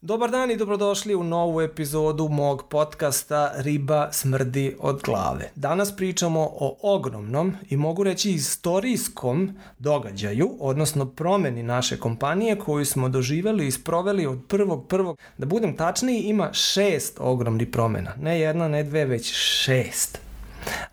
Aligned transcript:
Dobar 0.00 0.30
dan 0.30 0.50
i 0.50 0.56
dobrodošli 0.56 1.14
u 1.14 1.24
novu 1.24 1.60
epizodu 1.60 2.28
mog 2.28 2.64
podcasta 2.68 3.52
Riba 3.56 4.08
smrdi 4.12 4.76
od 4.80 5.02
glave. 5.04 5.50
Danas 5.54 5.96
pričamo 5.96 6.40
o 6.40 6.78
ogromnom 6.82 7.54
i 7.70 7.76
mogu 7.76 8.02
reći 8.02 8.30
istorijskom 8.30 9.56
događaju, 9.78 10.56
odnosno 10.60 11.06
promeni 11.06 11.62
naše 11.62 11.96
kompanije 11.96 12.58
koju 12.58 12.84
smo 12.84 13.08
doživeli 13.08 13.66
i 13.66 13.70
sproveli 13.70 14.26
od 14.26 14.38
prvog 14.48 14.86
prvog. 14.86 15.18
Da 15.38 15.46
budem 15.46 15.76
tačniji, 15.76 16.20
ima 16.20 16.52
šest 16.52 17.16
ogromnih 17.20 17.68
promena. 17.68 18.14
Ne 18.20 18.40
jedna, 18.40 18.68
ne 18.68 18.84
dve, 18.84 19.04
već 19.04 19.32
šest. 19.34 20.18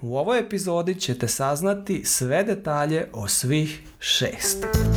U 0.01 0.17
ovoj 0.17 0.39
epizodi 0.39 0.95
ćete 0.95 1.27
saznati 1.27 2.05
sve 2.05 2.43
detalje 2.43 3.07
o 3.13 3.27
svih 3.27 3.81
šest. 3.99 4.57
Dobar 4.63 4.95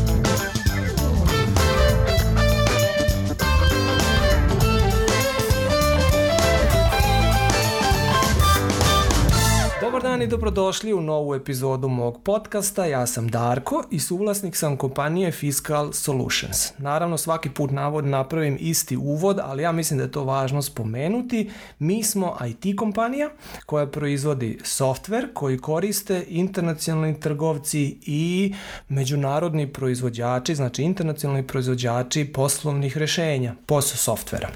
dan 10.19 10.27
i 10.27 10.31
dobrodošli 10.31 10.93
u 10.93 11.01
novu 11.01 11.35
epizodu 11.35 11.89
mog 11.89 12.23
podcasta. 12.23 12.85
Ja 12.85 13.07
sam 13.07 13.29
Darko 13.29 13.83
i 13.91 14.01
suvlasnik 14.01 14.57
sam 14.57 14.77
kompanije 14.77 15.33
Fiscal 15.33 15.93
Solutions. 15.93 16.79
Naravno 16.79 17.19
svaki 17.19 17.51
put 17.51 17.71
navod 17.71 18.05
napravim 18.05 18.57
isti 18.61 18.97
uvod, 18.97 19.39
ali 19.43 19.63
ja 19.63 19.73
mislim 19.73 19.99
da 19.99 20.05
je 20.05 20.11
to 20.11 20.25
važno 20.25 20.63
spomenuti. 20.63 21.51
Mi 21.79 22.03
smo 22.03 22.37
IT 22.47 22.77
kompanija 22.77 23.31
koja 23.67 23.87
proizvodi 23.87 24.59
softver 24.65 25.29
koji 25.35 25.59
koriste 25.59 26.25
internacionalni 26.29 27.21
trgovci 27.21 27.99
i 28.03 28.55
međunarodni 28.89 29.73
proizvođači, 29.73 30.55
znači 30.55 30.83
internacionalni 30.83 31.47
proizvođači 31.47 32.33
poslovnih 32.33 32.97
rešenja, 32.97 33.55
POS 33.67 33.95
softvera. 33.95 34.49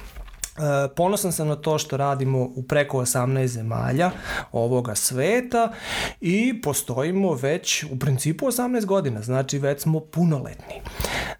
E, 0.59 0.89
ponosan 0.97 1.33
sam 1.33 1.49
na 1.49 1.57
to 1.57 1.79
što 1.79 1.97
radimo 1.97 2.39
u 2.55 2.63
preko 2.63 2.99
18 2.99 3.47
zemalja 3.47 4.11
ovoga 4.53 4.95
sveta 4.95 5.73
i 6.21 6.61
postojimo 6.63 7.35
već 7.35 7.85
u 7.85 7.99
principu 7.99 8.47
18 8.47 8.85
godina, 8.85 9.23
znači 9.23 9.59
već 9.59 9.83
smo 9.83 10.01
punoletni. 10.01 10.75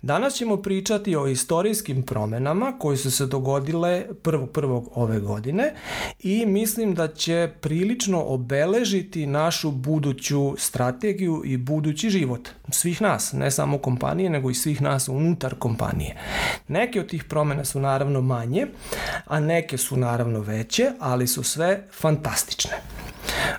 Danas 0.03 0.35
ćemo 0.35 0.57
pričati 0.57 1.17
o 1.17 1.27
istorijskim 1.27 2.03
promenama 2.03 2.73
koje 2.79 2.97
su 2.97 3.11
se 3.11 3.27
dogodile 3.27 4.05
prvog 4.23 4.51
prvog 4.51 4.91
ove 4.95 5.21
godine 5.21 5.75
i 6.21 6.47
mislim 6.47 6.95
da 6.95 7.09
će 7.09 7.51
prilično 7.61 8.23
obeležiti 8.23 9.27
našu 9.27 9.71
buduću 9.71 10.55
strategiju 10.59 11.43
i 11.45 11.57
budući 11.57 12.11
život 12.11 12.49
svih 12.71 13.03
nas, 13.03 13.33
ne 13.33 13.51
samo 13.51 13.79
kompanije, 13.79 14.31
nego 14.31 14.51
i 14.51 14.55
svih 14.55 14.83
nas 14.83 15.09
unutar 15.09 15.55
kompanije. 15.55 16.17
Neke 16.69 17.01
od 17.01 17.07
tih 17.07 17.25
promena 17.25 17.65
su 17.65 17.81
naravno 17.81 18.21
manje, 18.21 18.67
a 19.25 19.41
neke 19.41 19.79
su 19.79 19.97
naravno 19.97 20.41
veće, 20.41 20.91
ali 21.01 21.27
su 21.27 21.43
sve 21.43 21.87
fantastične. 21.93 22.73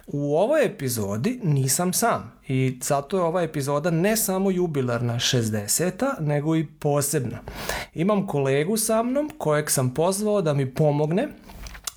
U 0.08 0.38
ovoj 0.38 0.66
epizodi 0.66 1.40
nisam 1.44 1.94
sam 1.94 2.34
i 2.48 2.80
zato 2.84 3.18
je 3.18 3.24
ova 3.24 3.42
epizoda 3.42 3.92
ne 3.92 4.18
samo 4.18 4.52
jubilarna 4.52 5.16
60. 5.16 6.20
nego 6.20 6.56
i 6.56 6.66
posebna. 6.66 7.40
Imam 7.94 8.28
kolegu 8.28 8.78
sa 8.78 9.04
mnom 9.04 9.32
kojeg 9.38 9.72
sam 9.72 9.94
pozvao 9.94 10.42
da 10.42 10.54
mi 10.54 10.74
pomogne 10.74 11.28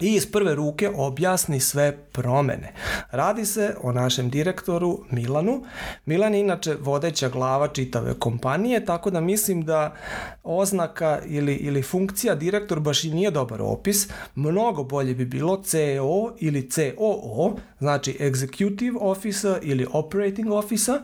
i 0.00 0.14
iz 0.14 0.32
prve 0.32 0.54
ruke 0.54 0.90
objasni 0.96 1.60
sve 1.60 1.96
promene. 2.12 2.72
Radi 3.10 3.46
se 3.46 3.74
o 3.82 3.92
našem 3.92 4.30
direktoru 4.30 5.04
Milanu. 5.10 5.64
Milan 6.06 6.34
je 6.34 6.40
inače 6.40 6.74
vodeća 6.80 7.28
glava 7.28 7.68
čitave 7.68 8.14
kompanije, 8.14 8.84
tako 8.84 9.10
da 9.10 9.20
mislim 9.20 9.64
da 9.64 9.94
oznaka 10.42 11.20
ili, 11.26 11.54
ili 11.54 11.82
funkcija 11.82 12.34
direktor 12.34 12.80
baš 12.80 13.04
i 13.04 13.10
nije 13.10 13.30
dobar 13.30 13.62
opis. 13.62 14.08
Mnogo 14.34 14.84
bolje 14.84 15.14
bi 15.14 15.24
bilo 15.24 15.62
CEO 15.62 16.34
ili 16.38 16.70
COO, 16.70 17.56
znači 17.78 18.16
Executive 18.20 18.98
Officer 19.00 19.58
ili 19.62 19.86
Operating 19.92 20.52
Officer. 20.52 20.98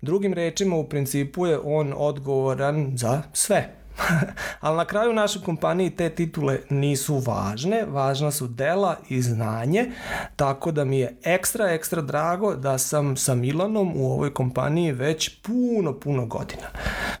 Drugim 0.00 0.32
rečima 0.32 0.76
u 0.76 0.88
principu 0.88 1.46
je 1.46 1.58
on 1.64 1.94
odgovoran 1.96 2.92
za 2.96 3.22
sve 3.32 3.83
Ali 4.60 4.76
na 4.76 4.84
kraju 4.84 5.12
našoj 5.12 5.42
kompaniji 5.42 5.90
te 5.90 6.10
titule 6.10 6.58
nisu 6.70 7.18
važne, 7.18 7.84
važna 7.88 8.30
su 8.30 8.46
dela 8.46 8.96
i 9.08 9.22
znanje, 9.22 9.90
tako 10.36 10.72
da 10.72 10.84
mi 10.84 10.98
je 10.98 11.16
ekstra, 11.22 11.70
ekstra 11.70 12.02
drago 12.02 12.54
da 12.54 12.78
sam 12.78 13.16
sa 13.16 13.34
Milanom 13.34 13.92
u 13.96 14.12
ovoj 14.12 14.34
kompaniji 14.34 14.92
već 14.92 15.42
puno, 15.42 15.92
puno 16.00 16.26
godina. 16.26 16.66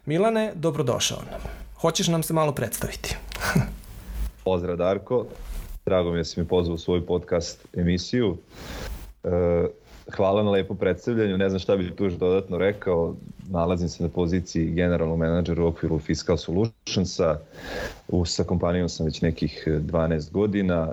Milane, 0.06 0.52
dobrodošao 0.54 1.18
nam. 1.30 1.40
Hoćeš 1.80 2.08
nam 2.08 2.22
se 2.22 2.34
malo 2.34 2.52
predstaviti? 2.52 3.16
Pozdrav 4.44 4.76
Darko, 4.76 5.26
drago 5.86 6.10
mi 6.10 6.16
je 6.16 6.20
da 6.20 6.24
si 6.24 6.40
mi 6.40 6.48
pozvao 6.48 6.74
u 6.74 6.78
svoju 6.78 7.06
podcast 7.06 7.66
emisiju. 7.76 8.36
E, 9.24 9.28
hvala 10.16 10.42
na 10.42 10.50
lepo 10.50 10.74
predstavljanju, 10.74 11.38
ne 11.38 11.48
znam 11.48 11.58
šta 11.58 11.76
bih 11.76 11.92
tu 11.96 12.04
još 12.04 12.12
dodatno 12.12 12.58
rekao, 12.58 13.14
nalazim 13.50 13.88
se 13.88 14.02
na 14.02 14.08
poziciji 14.08 14.70
generalnog 14.70 15.18
menadžera 15.18 15.64
u 15.64 15.66
okviru 15.66 15.98
Fiscal 15.98 16.36
Solutionsa, 16.36 17.38
u, 18.08 18.24
sa 18.24 18.44
kompanijom 18.44 18.88
sam 18.88 19.06
već 19.06 19.20
nekih 19.20 19.62
12 19.66 20.30
godina, 20.30 20.92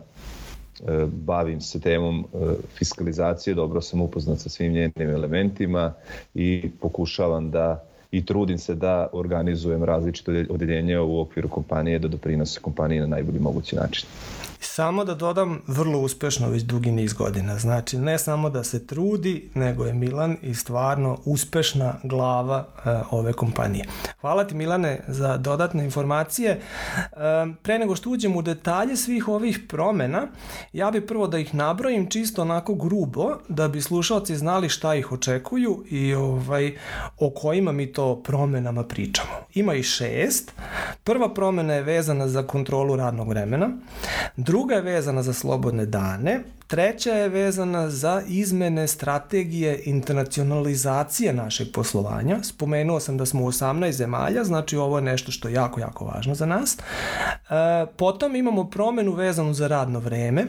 e, 0.87 1.05
bavim 1.05 1.61
se 1.61 1.79
temom 1.79 2.19
e, 2.19 2.37
fiskalizacije, 2.77 3.53
dobro 3.53 3.81
sam 3.81 4.01
upoznat 4.01 4.39
sa 4.39 4.49
svim 4.49 4.73
njenim 4.73 5.09
elementima 5.09 5.93
i 6.33 6.71
pokušavam 6.81 7.51
da 7.51 7.83
i 8.11 8.25
trudim 8.25 8.57
se 8.57 8.75
da 8.75 9.07
organizujem 9.13 9.83
različite 9.83 10.45
odeljenja 10.49 11.01
u 11.01 11.21
okviru 11.21 11.49
kompanije 11.49 11.99
da 11.99 12.07
doprinose 12.07 12.59
kompaniji 12.59 12.99
na 12.99 13.07
najbolji 13.07 13.39
mogući 13.39 13.75
način. 13.75 14.05
Samo 14.63 15.05
da 15.05 15.15
dodam, 15.15 15.61
vrlo 15.67 15.99
uspešno 15.99 16.49
već 16.49 16.63
dugi 16.63 16.91
niz 16.91 17.13
godina. 17.13 17.57
Znači, 17.59 17.97
ne 17.97 18.17
samo 18.17 18.49
da 18.49 18.63
se 18.63 18.87
trudi, 18.87 19.49
nego 19.53 19.85
je 19.85 19.93
Milan 19.93 20.37
i 20.41 20.55
stvarno 20.55 21.17
uspešna 21.25 21.93
glava 22.03 22.67
e, 22.85 22.89
ove 23.11 23.33
kompanije. 23.33 23.85
Hvala 24.21 24.43
ti 24.43 24.55
Milane 24.55 25.03
za 25.07 25.37
dodatne 25.37 25.83
informacije. 25.83 26.49
E, 26.51 26.59
pre 27.61 27.79
nego 27.79 27.95
što 27.95 28.09
uđem 28.09 28.35
u 28.35 28.41
detalje 28.41 28.97
svih 28.97 29.27
ovih 29.27 29.59
promena, 29.67 30.27
ja 30.73 30.91
bi 30.91 31.07
prvo 31.07 31.27
da 31.27 31.37
ih 31.37 31.55
nabrojim 31.55 32.09
čisto 32.09 32.41
onako 32.41 32.75
grubo, 32.75 33.37
da 33.49 33.67
bi 33.67 33.81
slušalci 33.81 34.37
znali 34.37 34.69
šta 34.69 34.95
ih 34.95 35.11
očekuju 35.11 35.83
i 35.89 36.13
ovaj, 36.13 36.77
o 37.19 37.29
kojima 37.29 37.71
mi 37.71 37.93
to 37.93 38.21
promenama 38.23 38.83
pričamo. 38.83 39.29
Ima 39.53 39.73
i 39.73 39.83
šest. 39.83 40.51
Prva 41.03 41.33
promena 41.33 41.73
je 41.73 41.83
vezana 41.83 42.27
za 42.27 42.43
kontrolu 42.43 42.95
radnog 42.95 43.29
vremena. 43.29 43.69
Je 44.75 44.81
vezana 44.81 45.23
za 45.23 45.33
slobodne 45.33 45.85
dane, 45.85 46.43
treća 46.67 47.09
je 47.09 47.29
vezana 47.29 47.89
za 47.89 48.21
izmene 48.27 48.87
strategije 48.87 49.81
internacionalizacije 49.85 51.33
našeg 51.33 51.67
poslovanja. 51.73 52.43
Spomenuo 52.43 52.99
sam 52.99 53.17
da 53.17 53.25
smo 53.25 53.43
u 53.43 53.47
18 53.47 53.91
zemalja, 53.91 54.43
znači 54.43 54.77
ovo 54.77 54.97
je 54.97 55.01
nešto 55.01 55.31
što 55.31 55.47
je 55.47 55.53
jako, 55.53 55.79
jako 55.79 56.05
važno 56.05 56.35
za 56.35 56.45
nas. 56.45 56.77
E, 56.77 56.81
potom 57.97 58.35
imamo 58.35 58.69
promenu 58.69 59.13
vezanu 59.13 59.53
za 59.53 59.67
radno 59.67 59.99
vreme, 59.99 60.45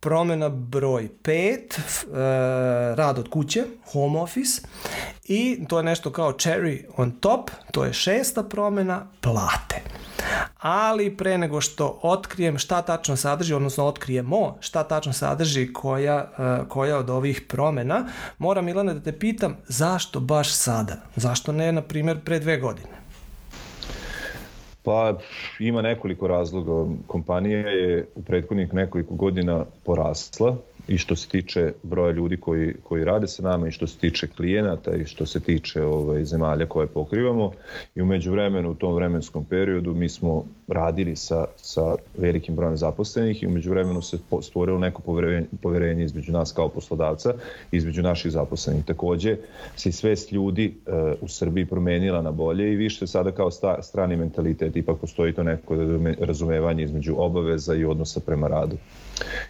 promena 0.00 0.48
broj 0.48 1.08
5, 1.22 1.58
e, 1.58 2.94
rad 2.94 3.18
od 3.18 3.28
kuće, 3.28 3.64
home 3.92 4.18
office 4.18 4.62
i 5.24 5.64
to 5.68 5.78
je 5.78 5.84
nešto 5.84 6.12
kao 6.12 6.32
cherry 6.32 6.84
on 6.96 7.10
top, 7.10 7.50
to 7.72 7.84
je 7.84 7.92
šesta 7.92 8.42
promena, 8.42 9.06
plate 9.20 9.82
ali 10.58 11.16
pre 11.16 11.38
nego 11.38 11.60
što 11.60 11.98
otkrijem 12.02 12.58
šta 12.58 12.82
tačno 12.82 13.16
sadrži, 13.16 13.54
odnosno 13.54 13.84
otkrijemo 13.86 14.56
šta 14.60 14.84
tačno 14.84 15.12
sadrži 15.12 15.72
koja, 15.72 16.30
uh, 16.38 16.68
koja 16.68 16.98
od 16.98 17.10
ovih 17.10 17.44
promena, 17.48 18.06
moram 18.38 18.64
Milane 18.64 18.94
da 18.94 19.00
te 19.00 19.18
pitam 19.18 19.56
zašto 19.68 20.20
baš 20.20 20.52
sada? 20.54 20.96
Zašto 21.16 21.52
ne, 21.52 21.72
na 21.72 21.82
primjer, 21.82 22.20
pre 22.24 22.38
dve 22.38 22.56
godine? 22.56 22.98
Pa 24.82 25.14
ima 25.58 25.82
nekoliko 25.82 26.26
razloga. 26.26 26.92
Kompanija 27.06 27.58
je 27.58 28.06
u 28.14 28.22
prethodnih 28.22 28.74
nekoliko 28.74 29.14
godina 29.14 29.64
porasla 29.84 30.56
i 30.88 30.98
što 30.98 31.16
se 31.16 31.28
tiče 31.28 31.72
broja 31.82 32.12
ljudi 32.12 32.36
koji, 32.36 32.74
koji 32.82 33.04
rade 33.04 33.26
sa 33.28 33.42
nama 33.42 33.68
i 33.68 33.70
što 33.70 33.86
se 33.86 33.98
tiče 33.98 34.26
klijenata 34.26 34.94
i 34.94 35.04
što 35.04 35.26
se 35.26 35.40
tiče 35.40 35.82
ovaj, 35.82 36.24
zemalja 36.24 36.66
koje 36.66 36.86
pokrivamo 36.86 37.52
i 37.94 38.02
umeđu 38.02 38.32
vremenu 38.32 38.70
u 38.70 38.74
tom 38.74 38.94
vremenskom 38.94 39.44
periodu 39.44 39.94
mi 39.94 40.08
smo 40.08 40.44
radili 40.68 41.16
sa, 41.16 41.44
sa 41.56 41.94
velikim 42.18 42.56
brojem 42.56 42.76
zaposlenih 42.76 43.42
i 43.42 43.46
umeđu 43.46 43.70
vremenu 43.70 44.02
se 44.02 44.18
stvorilo 44.42 44.78
neko 44.78 45.02
poverenje, 45.02 45.46
poverenje 45.62 46.04
između 46.04 46.32
nas 46.32 46.52
kao 46.52 46.68
poslodavca 46.68 47.34
i 47.72 47.76
između 47.76 48.02
naših 48.02 48.32
zaposlenih. 48.32 48.84
Takođe 48.84 49.36
se 49.76 49.92
svest 49.92 50.32
ljudi 50.32 50.74
uh, 50.86 50.94
u 51.20 51.28
Srbiji 51.28 51.66
promenila 51.66 52.22
na 52.22 52.30
bolje 52.30 52.72
i 52.72 52.76
više 52.76 53.06
sada 53.06 53.32
kao 53.32 53.50
sta, 53.50 53.82
strani 53.82 54.16
mentalitet 54.16 54.76
ipak 54.76 54.98
postoji 55.00 55.32
to 55.32 55.42
neko 55.42 55.76
razumevanje 56.20 56.82
između 56.82 57.14
obaveza 57.18 57.74
i 57.74 57.84
odnosa 57.84 58.20
prema 58.20 58.48
radu. 58.48 58.76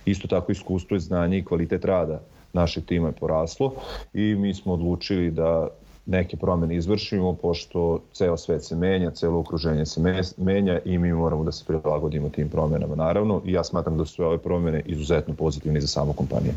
Isto 0.04 0.28
tako 0.28 0.52
iskustvo 0.52 0.96
i 0.96 1.00
znanje 1.00 1.38
i 1.38 1.44
kvalitet 1.44 1.84
rada 1.84 2.20
našeg 2.52 2.84
tima 2.84 3.08
je 3.08 3.12
poraslo 3.12 3.74
i 4.14 4.34
mi 4.34 4.54
smo 4.54 4.72
odlučili 4.72 5.30
da 5.30 5.68
neke 6.08 6.36
promene 6.36 6.76
izvršimo, 6.76 7.34
pošto 7.34 8.00
ceo 8.12 8.36
svet 8.36 8.64
se 8.64 8.76
menja, 8.76 9.10
celo 9.10 9.40
okruženje 9.40 9.86
se 9.86 10.00
menja 10.36 10.78
i 10.84 10.98
mi 10.98 11.12
moramo 11.12 11.44
da 11.44 11.52
se 11.52 11.64
prilagodimo 11.64 12.28
tim 12.28 12.48
promenama, 12.48 12.94
naravno, 12.94 13.42
i 13.44 13.52
ja 13.52 13.64
smatram 13.64 13.98
da 13.98 14.04
su 14.04 14.24
ove 14.24 14.38
promene 14.38 14.82
izuzetno 14.86 15.34
pozitivne 15.34 15.80
za 15.80 15.86
samu 15.86 16.12
kompaniju. 16.12 16.52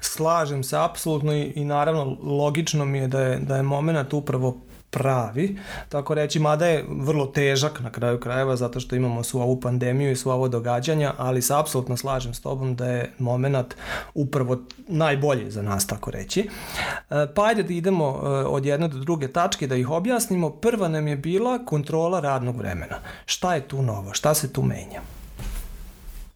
Slažem 0.00 0.62
se 0.62 0.76
apsolutno 0.78 1.34
i, 1.34 1.52
i 1.54 1.64
naravno 1.64 2.16
logično 2.22 2.84
mi 2.84 2.98
je 2.98 3.08
da 3.08 3.20
je, 3.20 3.38
da 3.38 3.56
je 3.56 3.62
moment 3.62 4.12
upravo 4.12 4.56
pravi, 4.96 5.56
tako 5.88 6.14
reći, 6.14 6.38
mada 6.38 6.66
je 6.66 6.84
vrlo 6.88 7.26
težak 7.26 7.80
na 7.80 7.90
kraju 7.90 8.20
krajeva 8.20 8.56
zato 8.56 8.80
što 8.80 8.96
imamo 8.96 9.22
svu 9.22 9.40
ovu 9.40 9.60
pandemiju 9.60 10.12
i 10.12 10.16
svu 10.16 10.30
ovo 10.30 10.48
događanja, 10.48 11.12
ali 11.16 11.42
se 11.42 11.54
apsolutno 11.56 11.96
slažem 11.96 12.34
s 12.34 12.40
tobom 12.40 12.76
da 12.76 12.86
je 12.86 13.12
moment 13.18 13.74
upravo 14.14 14.58
najbolji 14.88 15.50
za 15.50 15.62
nas, 15.62 15.86
tako 15.86 16.10
reći. 16.10 16.40
E, 16.40 17.26
pa 17.34 17.44
ajde 17.44 17.62
da 17.62 17.74
idemo 17.74 18.04
e, 18.04 18.28
od 18.28 18.66
jedne 18.66 18.88
do 18.88 18.98
druge 18.98 19.28
tačke 19.28 19.66
da 19.66 19.76
ih 19.76 19.90
objasnimo. 19.90 20.50
Prva 20.50 20.88
nam 20.88 21.08
je 21.08 21.16
bila 21.16 21.58
kontrola 21.64 22.20
radnog 22.20 22.56
vremena. 22.56 22.96
Šta 23.26 23.54
je 23.54 23.68
tu 23.68 23.82
novo? 23.82 24.12
Šta 24.12 24.34
se 24.34 24.52
tu 24.52 24.62
menja? 24.62 25.00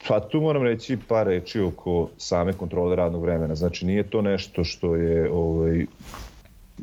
Pa 0.09 0.21
tu 0.21 0.41
moram 0.41 0.62
reći 0.62 0.99
par 1.09 1.27
reči 1.27 1.61
oko 1.61 2.09
same 2.19 2.53
kontrole 2.53 2.97
radnog 2.97 3.23
vremena. 3.23 3.55
Znači 3.55 3.87
nije 3.87 4.03
to 4.03 4.23
nešto 4.23 4.65
što 4.65 4.97
je 4.97 5.31
ovaj, 5.33 5.87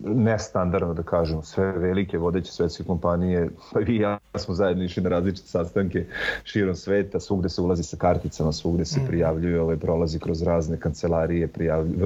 nestandardno 0.03 0.93
da 0.93 1.03
kažemo, 1.03 1.41
sve 1.41 1.71
velike 1.71 2.17
vodeće 2.17 2.51
svetske 2.51 2.83
kompanije, 2.83 3.49
pa 3.73 3.79
vi 3.79 3.95
i 3.95 3.99
ja 3.99 4.17
smo 4.35 4.53
zajedno 4.53 4.83
išli 4.83 5.03
na 5.03 5.09
različite 5.09 5.47
sastanke 5.47 6.05
širom 6.43 6.75
sveta, 6.75 7.19
svugde 7.19 7.49
se 7.49 7.61
ulazi 7.61 7.83
sa 7.83 7.97
karticama, 7.97 8.51
svugde 8.51 8.85
se 8.85 8.99
mm. 8.99 9.07
prijavljuje, 9.07 9.61
ovaj, 9.61 9.77
prolazi 9.77 10.19
kroz 10.19 10.41
razne 10.41 10.79
kancelarije, 10.79 11.47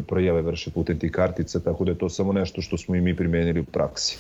prijave 0.07 0.41
vrše 0.41 0.71
putem 0.71 0.99
tih 0.99 1.11
kartica, 1.11 1.59
tako 1.59 1.85
da 1.85 1.91
je 1.91 1.97
to 1.97 2.09
samo 2.09 2.33
nešto 2.33 2.61
što 2.61 2.77
smo 2.77 2.95
i 2.95 3.01
mi 3.01 3.15
primenili 3.15 3.59
u 3.59 3.65
praksi. 3.65 4.17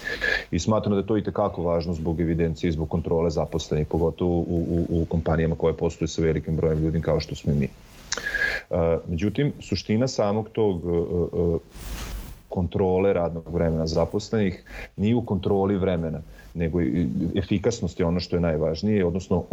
I 0.51 0.59
smatram 0.59 0.93
da 0.93 0.99
je 0.99 1.07
to 1.07 1.17
i 1.17 1.23
tekako 1.23 1.63
važno 1.63 1.93
zbog 1.93 2.21
evidencije 2.21 2.69
i 2.69 2.71
zbog 2.71 2.89
kontrole 2.89 3.29
zaposlenih, 3.29 3.87
pogotovo 3.87 4.37
u, 4.37 4.85
u, 4.89 5.01
u 5.01 5.05
kompanijama 5.05 5.55
koje 5.55 5.73
postoje 5.73 6.07
sa 6.07 6.21
velikim 6.21 6.55
brojem 6.55 6.79
ljudi 6.79 7.01
kao 7.01 7.19
što 7.19 7.35
smo 7.35 7.53
i 7.53 7.55
mi. 7.55 7.67
Uh, 8.69 8.77
međutim, 9.07 9.53
suština 9.59 10.07
samog 10.07 10.49
tog 10.49 10.85
uh, 10.85 11.07
uh, 11.31 11.61
kontrole 12.51 13.13
radnog 13.13 13.47
vremena 13.53 13.87
zaposlenih, 13.87 14.63
nije 14.97 15.15
u 15.15 15.25
kontroli 15.25 15.77
vremena, 15.77 16.21
nego 16.53 16.81
i 16.81 17.07
efikasnost 17.35 17.99
je 17.99 18.05
ono 18.05 18.19
što 18.19 18.35
je 18.35 18.39
najvažnije, 18.39 19.05
odnosno 19.05 19.43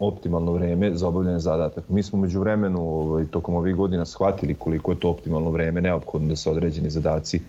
optimalno 0.00 0.52
vreme 0.52 0.94
za 0.94 1.08
obavljanje 1.08 1.38
zadataka. 1.38 1.92
Mi 1.92 2.02
smo 2.02 2.18
među 2.18 2.40
vremenu 2.40 2.80
ovaj, 2.80 3.24
tokom 3.26 3.54
ovih 3.54 3.74
godina 3.74 4.04
shvatili 4.04 4.54
koliko 4.54 4.92
je 4.92 5.00
to 5.00 5.10
optimalno 5.10 5.50
vreme 5.50 5.80
neophodno 5.80 6.28
da 6.28 6.36
se 6.36 6.50
određeni 6.50 6.90
zadaci 6.90 7.40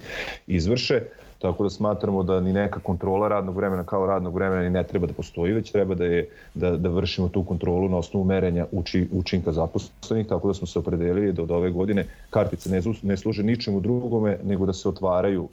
izvrše, 0.48 1.02
Tako 1.40 1.64
da 1.64 1.70
smatramo 1.70 2.24
da 2.24 2.40
ni 2.40 2.54
neka 2.54 2.80
kontrola 2.80 3.28
radnog 3.28 3.56
vremena 3.56 3.84
kao 3.84 4.06
radnog 4.06 4.36
vremena 4.36 4.62
ni 4.62 4.70
ne 4.70 4.84
treba 4.84 5.08
da 5.08 5.14
postoji, 5.14 5.54
već 5.54 5.72
treba 5.72 5.96
da, 5.96 6.06
je, 6.06 6.30
da, 6.54 6.78
da 6.78 6.90
vršimo 6.90 7.30
tu 7.30 7.44
kontrolu 7.44 7.90
na 7.90 7.98
osnovu 7.98 8.26
merenja 8.26 8.66
uči, 8.72 9.08
učinka 9.12 9.52
zaposlenih, 9.52 10.28
tako 10.28 10.48
da 10.48 10.54
smo 10.54 10.68
se 10.68 10.80
opredelili 10.80 11.34
da 11.34 11.44
od 11.44 11.52
ove 11.52 11.72
godine 11.72 12.06
kartice 12.30 12.70
ne, 12.70 12.82
ne 13.02 13.18
služe 13.18 13.44
ničemu 13.44 13.80
drugome 13.80 14.38
nego 14.44 14.66
da 14.66 14.74
se 14.74 14.90
otvaraju 14.90 15.48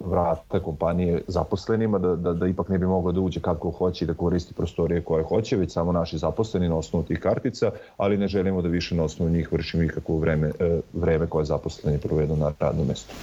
vrata 0.00 0.60
kompanije 0.60 1.22
zaposlenima, 1.26 1.98
da, 1.98 2.16
da, 2.16 2.32
da 2.32 2.46
ipak 2.46 2.68
ne 2.68 2.78
bi 2.78 2.86
moglo 2.86 3.12
da 3.12 3.20
uđe 3.20 3.40
kako 3.40 3.70
hoće 3.70 4.04
i 4.04 4.08
da 4.08 4.14
koristi 4.14 4.54
prostorije 4.54 5.00
koje 5.00 5.24
hoće, 5.24 5.56
već 5.56 5.72
samo 5.72 5.92
naši 5.92 6.18
zaposleni 6.18 6.68
na 6.68 6.76
osnovu 6.76 7.04
tih 7.04 7.20
kartica, 7.20 7.70
ali 7.96 8.16
ne 8.16 8.28
želimo 8.28 8.62
da 8.62 8.68
više 8.68 8.94
na 8.94 9.02
osnovu 9.02 9.30
njih 9.30 9.52
vršimo 9.52 9.82
ikakvo 9.82 10.18
vreme, 10.18 10.52
e, 10.58 10.80
vreme 10.92 11.26
koje 11.26 11.44
zaposleni 11.44 11.98
provedu 11.98 12.36
na 12.36 12.52
radnom 12.60 12.86
mestu. 12.86 13.14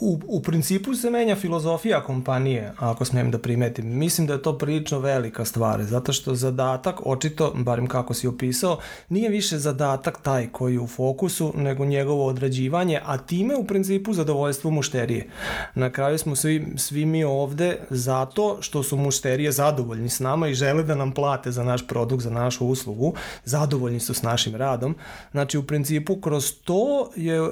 U, 0.00 0.20
u 0.26 0.42
principu 0.42 0.94
se 0.94 1.10
menja 1.10 1.36
filozofija 1.36 2.04
kompanije, 2.04 2.72
ako 2.78 3.04
smijem 3.04 3.30
da 3.30 3.38
primetim. 3.38 3.98
Mislim 3.98 4.26
da 4.26 4.32
je 4.32 4.42
to 4.42 4.58
prilično 4.58 4.98
velika 4.98 5.44
stvar, 5.44 5.82
zato 5.82 6.12
što 6.12 6.34
zadatak, 6.34 7.06
očito, 7.06 7.52
barim 7.56 7.86
kako 7.86 8.14
si 8.14 8.26
opisao, 8.26 8.78
nije 9.08 9.28
više 9.28 9.58
zadatak 9.58 10.22
taj 10.22 10.48
koji 10.52 10.74
je 10.74 10.80
u 10.80 10.86
fokusu, 10.86 11.52
nego 11.56 11.84
njegovo 11.84 12.26
odrađivanje, 12.26 13.00
a 13.04 13.18
time 13.18 13.56
u 13.56 13.64
principu 13.64 14.12
zadovoljstvo 14.12 14.70
mušterije. 14.70 15.28
Na 15.74 15.90
kraju 15.90 16.18
smo 16.18 16.36
svi, 16.36 16.66
svi 16.76 17.06
mi 17.06 17.24
ovde 17.24 17.78
zato 17.90 18.56
što 18.60 18.82
su 18.82 18.96
mušterije 18.96 19.52
zadovoljni 19.52 20.08
s 20.08 20.20
nama 20.20 20.48
i 20.48 20.54
žele 20.54 20.82
da 20.82 20.94
nam 20.94 21.12
plate 21.12 21.50
za 21.50 21.64
naš 21.64 21.86
produkt, 21.86 22.22
za 22.22 22.30
našu 22.30 22.66
uslugu, 22.66 23.14
zadovoljni 23.44 24.00
su 24.00 24.14
s 24.14 24.22
našim 24.22 24.56
radom. 24.56 24.96
Znači, 25.30 25.58
u 25.58 25.62
principu, 25.62 26.16
kroz 26.16 26.52
to 26.64 27.10
je 27.16 27.36
e, 27.36 27.50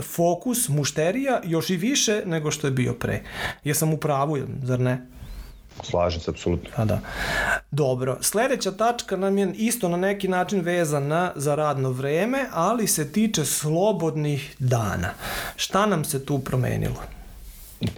fokus 0.00 0.68
mušterija 0.68 1.40
još 1.50 1.70
i 1.70 1.76
više 1.76 2.22
nego 2.26 2.50
što 2.50 2.66
je 2.66 2.70
bio 2.70 2.94
pre. 2.94 3.22
Jesam 3.64 3.92
u 3.92 3.96
pravu, 3.96 4.38
zar 4.62 4.80
ne? 4.80 5.06
Slažem 5.82 6.20
se, 6.20 6.30
apsolutno. 6.30 6.70
A 6.76 6.84
da. 6.84 7.00
Dobro, 7.70 8.18
sledeća 8.20 8.72
tačka 8.72 9.16
nam 9.16 9.38
je 9.38 9.52
isto 9.54 9.88
na 9.88 9.96
neki 9.96 10.28
način 10.28 10.60
vezana 10.60 11.32
za 11.36 11.54
radno 11.54 11.90
vreme, 11.90 12.46
ali 12.52 12.86
se 12.86 13.12
tiče 13.12 13.44
slobodnih 13.44 14.56
dana. 14.58 15.10
Šta 15.56 15.86
nam 15.86 16.04
se 16.04 16.24
tu 16.24 16.38
promenilo? 16.38 17.02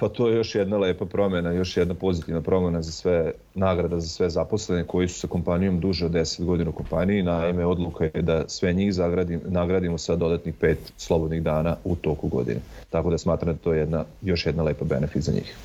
Pa 0.00 0.08
to 0.08 0.28
je 0.28 0.36
još 0.36 0.54
jedna 0.54 0.76
lepa 0.76 1.04
promena, 1.06 1.52
još 1.52 1.76
jedna 1.76 1.94
pozitivna 1.94 2.40
promena 2.40 2.82
za 2.82 2.92
sve 2.92 3.32
nagrada 3.54 4.00
za 4.00 4.08
sve 4.08 4.30
zaposlene 4.30 4.86
koji 4.86 5.08
su 5.08 5.20
sa 5.20 5.26
kompanijom 5.26 5.80
duže 5.80 6.06
od 6.06 6.12
10 6.12 6.44
godina 6.44 6.70
u 6.70 6.72
kompaniji. 6.72 7.22
Naime, 7.22 7.66
odluka 7.66 8.04
je 8.04 8.22
da 8.22 8.48
sve 8.48 8.72
njih 8.72 8.94
zagradim, 8.94 9.40
nagradimo 9.44 9.98
sa 9.98 10.16
dodatnih 10.16 10.54
pet 10.54 10.78
slobodnih 10.96 11.42
dana 11.42 11.76
u 11.84 11.96
toku 11.96 12.28
godine. 12.28 12.60
Tako 12.90 13.10
da 13.10 13.18
smatram 13.18 13.54
da 13.54 13.62
to 13.62 13.72
je 13.72 13.78
jedna, 13.78 14.04
još 14.22 14.46
jedna 14.46 14.62
lepa 14.62 14.84
benefit 14.84 15.22
za 15.22 15.32
njih. 15.32 15.56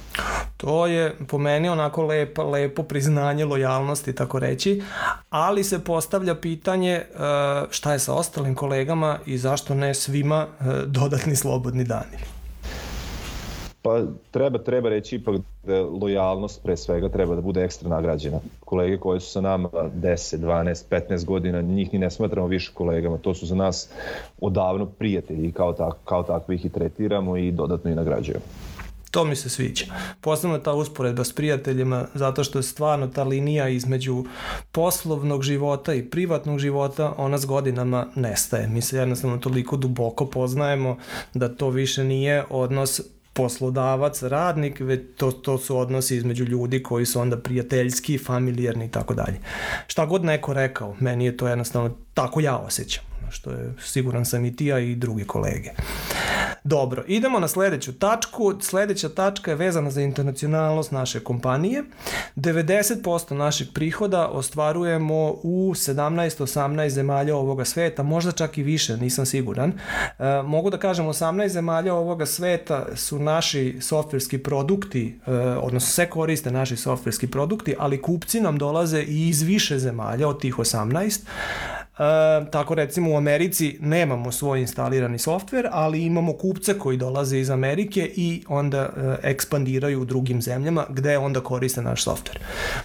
To 0.57 0.87
je 0.87 1.15
po 1.27 1.37
meni 1.37 1.69
onako 1.69 2.05
lepo, 2.05 2.43
lepo 2.43 2.83
priznanje 2.83 3.45
lojalnosti, 3.45 4.15
tako 4.15 4.39
reći, 4.39 4.81
ali 5.29 5.63
se 5.63 5.83
postavlja 5.83 6.35
pitanje 6.35 6.91
e, 6.91 7.05
šta 7.69 7.93
je 7.93 7.99
sa 7.99 8.13
ostalim 8.13 8.55
kolegama 8.55 9.19
i 9.25 9.37
zašto 9.37 9.75
ne 9.75 9.93
svima 9.93 10.47
e, 10.59 10.63
dodatni 10.85 11.35
slobodni 11.35 11.83
dani. 11.83 12.36
Pa 13.87 14.01
treba, 14.31 14.57
treba 14.57 14.89
reći 14.89 15.15
ipak 15.15 15.35
da 15.63 15.81
lojalnost 15.81 16.63
pre 16.63 16.77
svega 16.77 17.09
treba 17.09 17.35
da 17.35 17.41
bude 17.41 17.63
ekstra 17.63 17.89
nagrađena. 17.89 18.39
Kolege 18.65 18.97
koji 18.97 19.19
su 19.19 19.31
sa 19.31 19.41
nama 19.41 19.69
10, 19.69 20.37
12, 20.37 20.83
15 20.89 21.25
godina, 21.25 21.61
njih 21.61 21.93
ni 21.93 21.99
ne 21.99 22.11
smatramo 22.11 22.47
više 22.47 22.71
kolegama, 22.73 23.17
to 23.17 23.33
su 23.33 23.45
za 23.45 23.55
nas 23.55 23.89
odavno 24.41 24.85
prijatelji 24.85 25.47
i 25.47 25.51
kao, 25.51 25.73
tak, 25.73 25.93
kao 26.05 26.23
takvi 26.23 26.55
ih 26.55 26.65
i 26.65 26.69
tretiramo 26.69 27.37
i 27.37 27.51
dodatno 27.51 27.91
i 27.91 27.95
nagrađujemo. 27.95 28.43
To 29.11 29.25
mi 29.25 29.35
se 29.35 29.49
sviđa. 29.49 29.85
Posebno 30.21 30.57
ta 30.57 30.73
usporedba 30.73 31.23
s 31.23 31.33
prijateljima, 31.33 32.05
zato 32.13 32.43
što 32.43 32.59
je 32.59 32.63
stvarno 32.63 33.07
ta 33.07 33.23
linija 33.23 33.69
između 33.69 34.25
poslovnog 34.71 35.43
života 35.43 35.93
i 35.93 36.09
privatnog 36.09 36.59
života, 36.59 37.13
ona 37.17 37.37
s 37.37 37.45
godinama 37.45 38.07
nestaje. 38.15 38.67
Mi 38.67 38.81
se 38.81 38.97
jednostavno 38.97 39.37
toliko 39.37 39.77
duboko 39.77 40.25
poznajemo 40.25 40.97
da 41.33 41.55
to 41.55 41.69
više 41.69 42.03
nije 42.03 42.43
odnos 42.49 43.01
poslodavac, 43.37 44.23
radnik, 44.23 44.79
već 44.79 45.01
to, 45.17 45.31
to 45.31 45.57
su 45.57 45.77
odnosi 45.77 46.15
između 46.15 46.43
ljudi 46.43 46.83
koji 46.83 47.05
su 47.05 47.19
onda 47.19 47.37
prijateljski, 47.37 48.17
familijarni 48.17 48.85
i 48.85 48.91
tako 48.91 49.13
dalje. 49.13 49.39
Šta 49.87 50.05
god 50.05 50.23
neko 50.23 50.53
rekao, 50.53 50.95
meni 50.99 51.25
je 51.25 51.37
to 51.37 51.47
jednostavno 51.47 51.95
tako 52.13 52.39
ja 52.39 52.57
osjećam 52.57 53.03
što 53.29 53.51
je 53.51 53.73
siguran 53.79 54.25
sam 54.25 54.45
i 54.45 54.55
ti, 54.55 54.73
a 54.73 54.79
i 54.79 54.95
drugi 54.95 55.23
kolege. 55.23 55.69
Dobro, 56.67 57.03
idemo 57.07 57.39
na 57.39 57.47
sledeću 57.47 57.93
tačku. 57.93 58.53
Sledeća 58.61 59.09
tačka 59.09 59.51
je 59.51 59.55
vezana 59.55 59.91
za 59.91 60.01
internacionalnost 60.01 60.91
naše 60.91 61.19
kompanije. 61.19 61.83
90% 62.35 63.33
naših 63.33 63.67
prihoda 63.73 64.27
ostvarujemo 64.27 65.35
u 65.43 65.71
17-18 65.75 66.89
zemalja 66.89 67.35
ovoga 67.35 67.65
sveta, 67.65 68.03
možda 68.03 68.31
čak 68.31 68.57
i 68.57 68.63
više, 68.63 68.97
nisam 68.97 69.25
siguran. 69.25 69.73
E, 70.19 70.41
mogu 70.45 70.69
da 70.69 70.77
kažem, 70.77 71.05
18 71.05 71.47
zemalja 71.47 71.93
ovoga 71.93 72.25
sveta 72.25 72.85
su 72.95 73.19
naši 73.19 73.77
softverski 73.81 74.37
produkti, 74.37 75.19
e, 75.27 75.31
odnosno 75.37 75.89
sve 75.89 76.09
koriste 76.09 76.51
naši 76.51 76.77
softverski 76.77 77.27
produkti, 77.27 77.75
ali 77.79 78.01
kupci 78.01 78.41
nam 78.41 78.57
dolaze 78.57 79.01
i 79.01 79.27
iz 79.27 79.41
više 79.41 79.79
zemalja 79.79 80.27
od 80.27 80.41
tih 80.41 80.55
18. 80.55 81.19
E, 81.99 82.45
tako 82.51 82.75
recimo 82.75 83.11
u 83.13 83.17
Americi 83.17 83.77
nemamo 83.81 84.31
svoj 84.31 84.61
instalirani 84.61 85.19
softver, 85.19 85.67
ali 85.71 86.05
imamo 86.05 86.33
kupce 86.33 86.79
koji 86.79 86.97
dolaze 86.97 87.39
iz 87.39 87.49
Amerike 87.49 88.11
i 88.15 88.43
onda 88.47 88.77
e, 88.77 89.15
ekspandiraju 89.29 90.01
u 90.01 90.05
drugim 90.05 90.41
zemljama 90.41 90.85
gde 90.89 91.17
onda 91.17 91.41
koriste 91.41 91.81
naš 91.81 92.03
softver. 92.03 92.39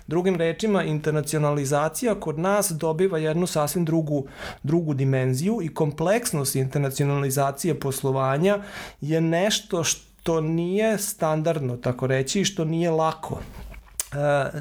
Drugim 0.07 0.37
rečima, 0.37 0.85
internacionalizacija 0.85 2.15
kod 2.15 2.39
nas 2.39 2.71
dobiva 2.71 3.19
jednu 3.19 3.47
sasvim 3.47 3.85
drugu, 3.85 4.27
drugu 4.63 4.95
dimenziju 4.95 5.59
i 5.63 5.75
kompleksnost 5.75 6.57
internacionalizacije 6.57 7.81
poslovanja 7.81 8.59
je 9.01 9.21
nešto 9.21 9.85
što 9.85 10.41
nije 10.41 10.99
standardno, 10.99 11.77
tako 11.77 12.07
reći, 12.07 12.45
što 12.45 12.65
nije 12.65 12.91
lako 12.91 13.39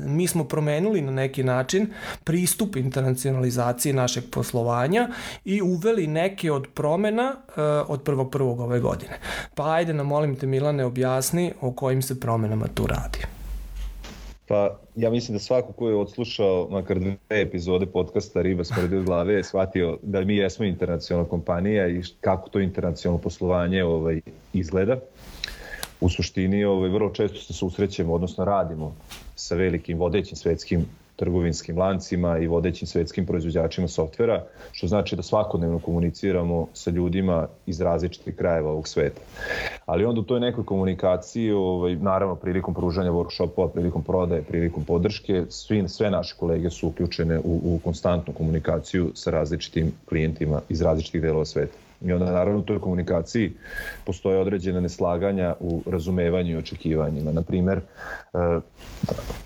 mi 0.05 0.27
smo 0.27 0.43
promenili 0.43 1.01
na 1.01 1.11
neki 1.11 1.43
način 1.43 1.87
pristup 2.23 2.75
internacionalizaciji 2.75 3.93
našeg 3.93 4.23
poslovanja 4.31 5.09
i 5.45 5.61
uveli 5.61 6.07
neke 6.07 6.51
od 6.51 6.67
promena 6.73 7.35
od 7.87 8.03
prvog 8.03 8.31
prvog 8.31 8.59
ove 8.59 8.79
godine. 8.79 9.19
Pa 9.55 9.73
ajde 9.73 9.93
nam 9.93 10.07
molim 10.07 10.35
te 10.35 10.47
Milane 10.47 10.85
objasni 10.85 11.53
o 11.61 11.71
kojim 11.71 12.01
se 12.01 12.19
promenama 12.19 12.67
tu 12.73 12.87
radi. 12.87 13.19
Pa 14.47 14.79
ja 14.95 15.09
mislim 15.09 15.35
da 15.35 15.39
svako 15.39 15.73
ko 15.73 15.89
je 15.89 15.95
odslušao 15.95 16.67
makar 16.71 16.99
dve 16.99 17.17
epizode 17.29 17.85
podcasta 17.85 18.41
Riba 18.41 18.63
smrdi 18.63 18.95
od 18.97 19.05
glave 19.05 19.33
je 19.33 19.43
shvatio 19.43 19.97
da 20.01 20.21
mi 20.21 20.35
jesmo 20.35 20.65
internacionalna 20.65 21.29
kompanija 21.29 21.87
i 21.87 22.01
kako 22.21 22.49
to 22.49 22.59
internacionalno 22.59 23.21
poslovanje 23.21 23.83
ovaj, 23.83 24.21
izgleda. 24.53 24.97
U 26.01 26.09
suštini 26.09 26.63
ovaj, 26.65 26.89
vrlo 26.89 27.09
često 27.09 27.39
se 27.39 27.53
susrećemo, 27.53 28.13
odnosno 28.13 28.45
radimo 28.45 28.95
sa 29.35 29.55
velikim 29.55 29.97
vodećim 29.97 30.37
svetskim 30.37 30.85
trgovinskim 31.21 31.77
lancima 31.77 32.37
i 32.37 32.47
vodećim 32.47 32.87
svetskim 32.87 33.25
proizvođačima 33.25 33.87
softvera, 33.87 34.43
što 34.71 34.87
znači 34.87 35.15
da 35.15 35.23
svakodnevno 35.23 35.79
komuniciramo 35.79 36.67
sa 36.73 36.91
ljudima 36.91 37.47
iz 37.65 37.81
različitih 37.81 38.35
krajeva 38.35 38.71
ovog 38.71 38.87
sveta. 38.87 39.21
Ali 39.85 40.05
onda 40.05 40.21
u 40.21 40.23
toj 40.23 40.39
nekoj 40.39 40.65
komunikaciji, 40.65 41.51
ovaj, 41.51 41.95
naravno 41.95 42.35
prilikom 42.35 42.73
pružanja 42.73 43.11
workshopova, 43.11 43.69
prilikom 43.69 44.03
prodaje, 44.03 44.41
prilikom 44.41 44.83
podrške, 44.83 45.43
svi, 45.49 45.83
sve 45.87 46.11
naše 46.11 46.35
kolege 46.39 46.69
su 46.69 46.87
uključene 46.87 47.39
u, 47.39 47.61
u 47.63 47.79
konstantnu 47.83 48.33
komunikaciju 48.33 49.11
sa 49.13 49.31
različitim 49.31 49.93
klijentima 50.09 50.61
iz 50.69 50.81
različitih 50.81 51.21
delova 51.21 51.45
sveta. 51.45 51.90
I 52.05 52.13
onda 52.13 52.31
naravno 52.31 52.59
u 52.59 52.63
toj 52.63 52.79
komunikaciji 52.79 53.51
postoje 54.05 54.39
određena 54.39 54.79
neslaganja 54.79 55.55
u 55.59 55.81
razumevanju 55.85 56.51
i 56.51 56.57
očekivanjima. 56.57 57.31
Naprimer, 57.31 57.77
e, 58.33 58.59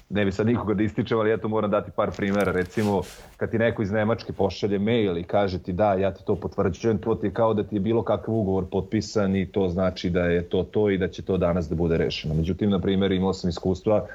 ne 0.10 0.26
bi 0.26 0.32
sad 0.32 0.48
nikoga 0.48 0.74
da 0.74 0.84
ističem, 0.84 1.20
ali 1.20 1.30
ja 1.30 1.38
to 1.38 1.48
moram 1.48 1.72
dati 1.72 1.92
par 1.92 2.12
primera. 2.12 2.52
Recimo, 2.52 3.02
kad 3.38 3.52
ti 3.52 3.58
neko 3.58 3.82
iz 3.82 3.92
Nemačke 3.92 4.34
pošalje 4.34 4.80
mail 4.80 5.18
i 5.18 5.24
kaže 5.24 5.60
ti 5.60 5.74
da, 5.74 5.94
ja 5.94 6.14
ti 6.14 6.24
to 6.26 6.36
potvrđujem, 6.36 6.98
to 6.98 7.16
ti 7.16 7.28
je 7.28 7.34
kao 7.34 7.54
da 7.54 7.64
ti 7.64 7.76
je 7.76 7.80
bilo 7.80 8.04
kakav 8.04 8.34
ugovor 8.34 8.66
potpisan 8.72 9.36
i 9.36 9.52
to 9.52 9.70
znači 9.70 10.10
da 10.10 10.26
je 10.26 10.42
to 10.50 10.64
to 10.64 10.90
i 10.90 10.98
da 10.98 11.08
će 11.08 11.22
to 11.22 11.38
danas 11.38 11.70
da 11.70 11.76
bude 11.76 11.98
rešeno. 11.98 12.34
Međutim, 12.34 12.70
na 12.70 12.80
primjer, 12.80 13.12
imao 13.12 13.34
sam 13.34 13.50
iskustva 13.50 14.08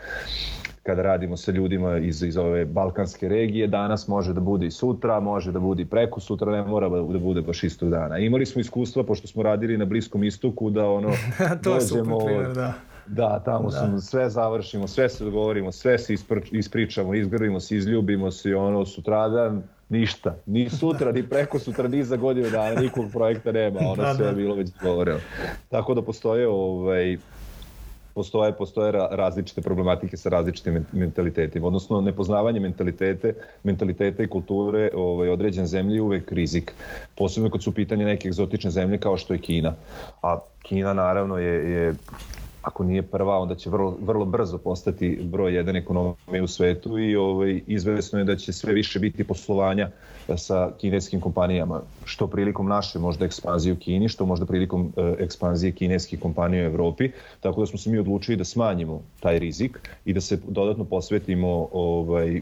kada 0.82 1.02
radimo 1.02 1.36
sa 1.36 1.52
ljudima 1.52 1.98
iz, 1.98 2.22
iz 2.22 2.36
ove 2.36 2.64
balkanske 2.64 3.28
regije, 3.28 3.66
danas 3.66 4.08
može 4.08 4.32
da 4.32 4.40
bude 4.40 4.66
i 4.66 4.70
sutra, 4.70 5.20
može 5.20 5.52
da 5.52 5.60
bude 5.60 5.82
i 5.82 5.86
preko 5.86 6.20
sutra, 6.20 6.52
ne 6.52 6.62
mora 6.62 6.88
da 6.88 7.18
bude 7.18 7.40
baš 7.42 7.64
istog 7.64 7.90
dana. 7.90 8.18
Imali 8.18 8.46
smo 8.46 8.60
iskustva, 8.60 9.04
pošto 9.04 9.28
smo 9.28 9.42
radili 9.42 9.78
na 9.78 9.84
Bliskom 9.84 10.24
istoku, 10.24 10.70
da 10.70 10.88
ono, 10.88 11.10
to 11.64 11.74
je 11.74 11.80
super 11.80 12.14
primjer, 12.26 12.54
da. 12.54 12.72
Da, 13.06 13.42
tamo 13.44 13.70
da. 13.70 13.86
Smo, 13.86 14.00
sve 14.00 14.30
završimo, 14.30 14.88
sve 14.88 15.08
se 15.08 15.24
dogovorimo, 15.24 15.72
sve 15.72 15.98
se 15.98 16.14
ispričamo, 16.52 17.14
izgrvimo 17.14 17.60
se, 17.60 17.76
izljubimo 17.76 18.30
se 18.30 18.50
i 18.50 18.54
ono 18.54 18.86
sutradan 18.86 19.62
ništa. 19.88 20.36
Ni 20.46 20.70
sutra, 20.80 21.12
ni 21.12 21.22
preko 21.22 21.58
sutra, 21.58 21.88
ni 21.88 22.04
za 22.04 22.16
godinu 22.16 22.50
dana, 22.50 22.80
nikog 22.80 23.04
projekta 23.12 23.52
nema, 23.52 23.80
ono 23.80 24.02
da, 24.02 24.14
sve 24.14 24.24
da. 24.24 24.30
je 24.30 24.36
bilo 24.36 24.54
već 24.54 24.70
govoreno. 24.82 25.18
Tako 25.68 25.94
da 25.94 26.02
postoje 26.02 26.48
ovaj, 26.48 27.18
postoje, 28.14 28.52
postoje 28.52 28.92
različite 28.92 29.62
problematike 29.62 30.16
sa 30.16 30.28
različitim 30.28 30.86
mentalitetima, 30.92 31.66
odnosno 31.66 32.00
nepoznavanje 32.00 32.60
mentalitete, 32.60 33.34
mentaliteta 33.62 34.22
i 34.22 34.28
kulture 34.28 34.90
ovaj, 34.94 35.28
određen 35.28 35.66
zemlji 35.66 35.94
je 35.94 36.02
uvek 36.02 36.32
rizik. 36.32 36.72
Posebno 37.16 37.50
kad 37.50 37.62
su 37.62 37.74
pitanje 37.74 38.04
neke 38.04 38.28
egzotične 38.28 38.70
zemlje 38.70 38.98
kao 38.98 39.16
što 39.16 39.34
je 39.34 39.38
Kina. 39.38 39.74
A 40.22 40.38
Kina 40.62 40.92
naravno 40.92 41.38
je, 41.38 41.70
je 41.70 41.94
ako 42.62 42.84
nije 42.84 43.02
prva, 43.02 43.38
onda 43.38 43.54
će 43.54 43.70
vrlo, 43.70 43.96
vrlo 44.00 44.24
brzo 44.24 44.58
postati 44.58 45.18
broj 45.22 45.54
jedan 45.54 45.76
ekonomije 45.76 46.42
u 46.42 46.46
svetu 46.46 46.98
i 46.98 47.16
ovaj, 47.16 47.60
izvesno 47.66 48.18
je 48.18 48.24
da 48.24 48.36
će 48.36 48.52
sve 48.52 48.72
više 48.72 48.98
biti 48.98 49.24
poslovanja 49.24 49.90
sa 50.36 50.70
kineskim 50.78 51.20
kompanijama, 51.20 51.82
što 52.04 52.26
prilikom 52.26 52.68
naše 52.68 52.98
možda 52.98 53.24
ekspanzije 53.24 53.72
u 53.72 53.76
Kini, 53.76 54.08
što 54.08 54.26
možda 54.26 54.46
prilikom 54.46 54.92
e, 54.96 55.14
ekspanzije 55.18 55.72
kineskih 55.72 56.20
kompanija 56.20 56.62
u 56.62 56.66
Evropi, 56.66 57.10
tako 57.40 57.60
da 57.60 57.66
smo 57.66 57.78
se 57.78 57.90
mi 57.90 57.98
odlučili 57.98 58.36
da 58.36 58.44
smanjimo 58.44 59.02
taj 59.20 59.38
rizik 59.38 59.90
i 60.04 60.12
da 60.12 60.20
se 60.20 60.38
dodatno 60.48 60.84
posvetimo 60.84 61.68
ovaj, 61.72 62.40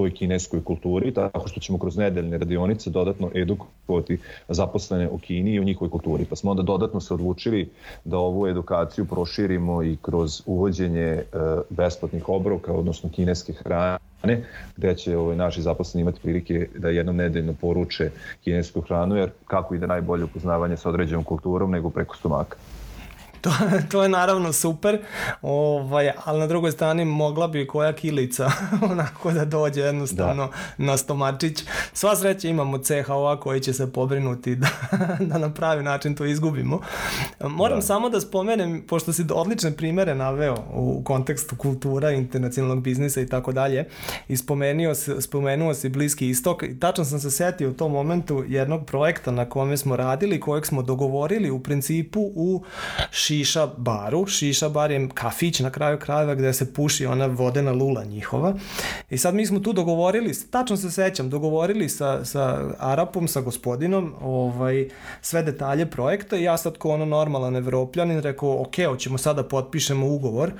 toj 0.00 0.14
kineskoj 0.14 0.64
kulturi, 0.64 1.14
tako 1.14 1.48
što 1.48 1.60
ćemo 1.60 1.78
kroz 1.78 1.96
nedeljne 1.96 2.38
radionice 2.38 2.90
dodatno 2.90 3.30
edukovati 3.34 4.18
zaposlene 4.48 5.08
u 5.08 5.18
Kini 5.18 5.54
i 5.54 5.60
o 5.60 5.64
njihovoj 5.64 5.90
kulturi. 5.90 6.24
Pa 6.24 6.36
smo 6.36 6.50
onda 6.50 6.62
dodatno 6.62 7.00
se 7.00 7.14
odlučili 7.14 7.68
da 8.04 8.18
ovu 8.18 8.46
edukaciju 8.46 9.04
proširimo 9.04 9.82
i 9.82 9.96
kroz 10.02 10.42
uvođenje 10.46 11.00
e, 11.00 11.24
besplatnih 11.70 12.28
obroka, 12.28 12.72
odnosno 12.72 13.10
kineske 13.12 13.52
hrane, 13.52 14.44
gde 14.76 14.94
će 14.94 15.16
ovaj, 15.16 15.36
naši 15.36 15.62
zaposleni 15.62 16.02
imati 16.02 16.20
prilike 16.20 16.68
da 16.78 16.88
jednom 16.88 17.16
nedeljno 17.16 17.54
poruče 17.60 18.10
kinesku 18.44 18.80
hranu, 18.80 19.16
jer 19.16 19.30
kako 19.46 19.74
ide 19.74 19.86
najbolje 19.86 20.24
upoznavanje 20.24 20.76
sa 20.76 20.88
određenom 20.88 21.24
kulturom 21.24 21.70
nego 21.70 21.90
preko 21.90 22.16
stomaka. 22.16 22.56
To, 23.50 23.50
to 23.90 24.02
je 24.02 24.08
naravno 24.08 24.52
super, 24.52 24.98
ovaj, 25.42 26.12
ali 26.24 26.40
na 26.40 26.46
drugoj 26.46 26.72
strani 26.72 27.04
mogla 27.04 27.48
bi 27.48 27.66
koja 27.66 27.92
kilica 27.92 28.50
onako 28.90 29.32
da 29.32 29.44
dođe 29.44 29.80
jednostavno 29.80 30.46
da. 30.46 30.84
na 30.84 30.96
stomačić. 30.96 31.64
Sva 31.92 32.16
sreća 32.16 32.48
imamo 32.48 32.78
CHO 32.78 33.36
koji 33.42 33.60
će 33.60 33.72
se 33.72 33.92
pobrinuti 33.92 34.56
da, 34.56 34.68
da 35.30 35.38
na 35.38 35.54
pravi 35.54 35.82
način 35.82 36.14
to 36.14 36.24
izgubimo. 36.24 36.80
Moram 37.40 37.78
da. 37.78 37.82
samo 37.82 38.08
da 38.08 38.20
spomenem, 38.20 38.84
pošto 38.88 39.12
si 39.12 39.24
odlične 39.34 39.72
primere 39.72 40.14
naveo 40.14 40.56
u 40.74 41.02
kontekstu 41.04 41.56
kultura, 41.56 42.10
internacionalnog 42.10 42.82
biznisa 42.82 43.20
i 43.20 43.26
tako 43.26 43.52
dalje, 43.52 43.84
i 44.28 44.36
spomenuo, 44.36 44.94
spomenuo 45.20 45.74
si 45.74 45.88
Bliski 45.88 46.28
istok, 46.28 46.62
i 46.62 46.78
tačno 46.78 47.04
sam 47.04 47.20
se 47.20 47.30
setio 47.30 47.70
u 47.70 47.74
tom 47.74 47.92
momentu 47.92 48.44
jednog 48.48 48.86
projekta 48.86 49.30
na 49.30 49.48
kome 49.48 49.76
smo 49.76 49.96
radili, 49.96 50.40
kojeg 50.40 50.66
smo 50.66 50.82
dogovorili 50.82 51.50
u 51.50 51.62
principu 51.62 52.20
u 52.34 52.64
šiša 53.30 53.66
baru. 53.76 54.26
Šiša 54.26 54.68
bar 54.68 54.90
je 54.90 55.08
kafić 55.14 55.60
na 55.60 55.70
kraju 55.70 55.98
krajeva 55.98 56.34
gde 56.34 56.52
se 56.52 56.72
puši 56.74 57.06
ona 57.06 57.26
vodena 57.26 57.72
lula 57.72 58.04
njihova. 58.04 58.54
I 59.10 59.18
sad 59.18 59.34
mi 59.34 59.46
smo 59.46 59.60
tu 59.60 59.72
dogovorili, 59.72 60.34
tačno 60.50 60.76
se 60.76 60.90
sećam, 60.90 61.30
dogovorili 61.30 61.88
sa, 61.88 62.24
sa 62.24 62.70
Arapom, 62.78 63.28
sa 63.28 63.40
gospodinom, 63.40 64.14
ovaj, 64.20 64.88
sve 65.20 65.42
detalje 65.42 65.86
projekta 65.90 66.36
i 66.36 66.42
ja 66.42 66.56
sad 66.56 66.78
ko 66.78 66.90
ono 66.90 67.04
normalan 67.04 67.56
evropljanin 67.56 68.20
rekao, 68.20 68.62
ok, 68.62 68.74
hoćemo 68.88 69.18
sada 69.18 69.42
potpišemo 69.42 70.06
ugovor, 70.06 70.52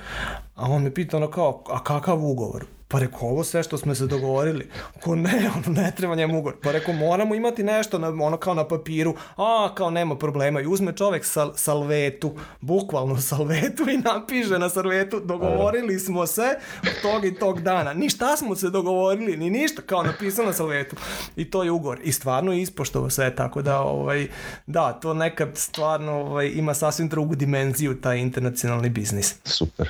a 0.55 0.71
on 0.71 0.83
me 0.83 0.93
pita 0.93 1.17
ono 1.17 1.31
kao, 1.31 1.63
a 1.69 1.83
kakav 1.83 2.25
ugovor? 2.25 2.65
Pa 2.91 2.99
rekao, 2.99 3.29
ovo 3.29 3.43
sve 3.43 3.63
što 3.63 3.77
smo 3.77 3.95
se 3.95 4.07
dogovorili. 4.07 4.69
Ko 5.01 5.15
ne, 5.15 5.51
ono, 5.55 5.81
ne 5.81 5.91
treba 5.97 6.15
njemu 6.15 6.39
ugovor. 6.39 6.55
Pa 6.63 6.71
rekao, 6.71 6.93
moramo 6.93 7.35
imati 7.35 7.63
nešto, 7.63 7.99
na, 7.99 8.07
ono 8.07 8.37
kao 8.37 8.53
na 8.53 8.67
papiru. 8.67 9.15
A, 9.37 9.69
kao 9.75 9.89
nema 9.89 10.17
problema. 10.17 10.61
I 10.61 10.67
uzme 10.67 10.95
čovek 10.95 11.25
sal, 11.25 11.53
salvetu, 11.55 12.35
bukvalno 12.61 13.21
salvetu 13.21 13.89
i 13.89 13.97
napiše 13.97 14.59
na 14.59 14.69
salvetu, 14.69 15.19
dogovorili 15.19 15.99
smo 15.99 16.27
se 16.27 16.55
tog 17.01 17.25
i 17.25 17.35
tog 17.35 17.61
dana. 17.61 17.93
Ni 17.93 18.09
šta 18.09 18.37
smo 18.37 18.55
se 18.55 18.69
dogovorili, 18.69 19.37
ni 19.37 19.49
ništa, 19.49 19.81
kao 19.81 20.03
napisao 20.03 20.45
na 20.45 20.53
salvetu. 20.53 20.95
I 21.35 21.51
to 21.51 21.63
je 21.63 21.71
ugovor. 21.71 21.99
I 22.03 22.11
stvarno 22.11 22.53
je 22.53 22.61
ispoštovo 22.61 23.09
sve, 23.09 23.35
tako 23.35 23.61
da, 23.61 23.81
ovaj, 23.81 24.27
da, 24.67 24.93
to 24.93 25.13
nekad 25.13 25.49
stvarno 25.53 26.11
ovaj, 26.11 26.51
ima 26.55 26.73
sasvim 26.73 27.09
drugu 27.09 27.35
dimenziju, 27.35 28.01
taj 28.01 28.17
internacionalni 28.17 28.89
biznis. 28.89 29.35
Super. 29.45 29.89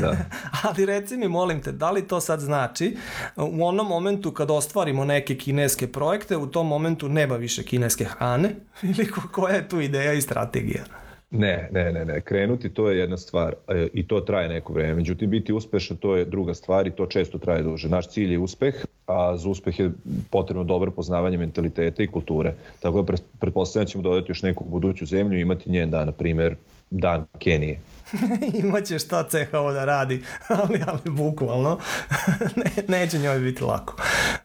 Da. 0.00 0.16
Ali 0.62 0.86
reci 0.86 1.16
mi, 1.16 1.28
molim 1.28 1.62
te, 1.62 1.72
da 1.72 1.90
li 1.90 2.08
to 2.08 2.20
sad 2.20 2.39
znači 2.40 2.96
u 3.36 3.64
onom 3.64 3.86
momentu 3.86 4.30
kad 4.30 4.50
ostvarimo 4.50 5.04
neke 5.04 5.36
kineske 5.36 5.86
projekte, 5.86 6.36
u 6.36 6.46
tom 6.46 6.66
momentu 6.66 7.08
nema 7.08 7.36
više 7.36 7.62
kineske 7.62 8.04
hrane? 8.04 8.50
Ili 8.96 9.06
koja 9.32 9.54
je 9.54 9.68
tu 9.68 9.80
ideja 9.80 10.12
i 10.12 10.22
strategija? 10.22 10.84
Ne, 11.30 11.68
ne, 11.72 11.92
ne, 11.92 12.04
ne. 12.04 12.20
Krenuti 12.20 12.68
to 12.68 12.90
je 12.90 12.98
jedna 12.98 13.16
stvar 13.16 13.54
e, 13.68 13.88
i 13.92 14.06
to 14.06 14.20
traje 14.20 14.48
neko 14.48 14.72
vreme. 14.72 14.94
Međutim, 14.94 15.30
biti 15.30 15.52
uspešan 15.52 15.96
to 15.96 16.16
je 16.16 16.24
druga 16.24 16.54
stvar 16.54 16.86
i 16.86 16.90
to 16.90 17.06
često 17.06 17.38
traje 17.38 17.62
duže. 17.62 17.88
Naš 17.88 18.08
cilj 18.08 18.32
je 18.32 18.38
uspeh, 18.38 18.74
a 19.06 19.36
za 19.36 19.48
uspeh 19.48 19.78
je 19.78 19.90
potrebno 20.30 20.64
dobro 20.64 20.90
poznavanje 20.90 21.38
mentaliteta 21.38 22.02
i 22.02 22.06
kulture. 22.06 22.54
Tako 22.80 23.02
da 23.02 23.12
pretpostavljam 23.40 23.84
da 23.84 23.90
ćemo 23.90 24.02
dodati 24.02 24.30
još 24.30 24.42
neku 24.42 24.64
buduću 24.64 25.06
zemlju 25.06 25.38
i 25.38 25.42
imati 25.42 25.70
njen 25.70 25.90
dan, 25.90 26.06
na 26.06 26.12
primer, 26.12 26.56
dan 26.90 27.26
Kenije 27.38 27.78
imaće 28.62 28.98
šta 28.98 29.28
CHO 29.28 29.72
da 29.72 29.84
radi, 29.84 30.24
ali, 30.48 30.82
ali 30.86 31.10
bukvalno 31.10 31.78
ne, 32.56 32.70
neće 32.88 33.18
njoj 33.18 33.38
biti 33.38 33.64
lako. 33.64 33.96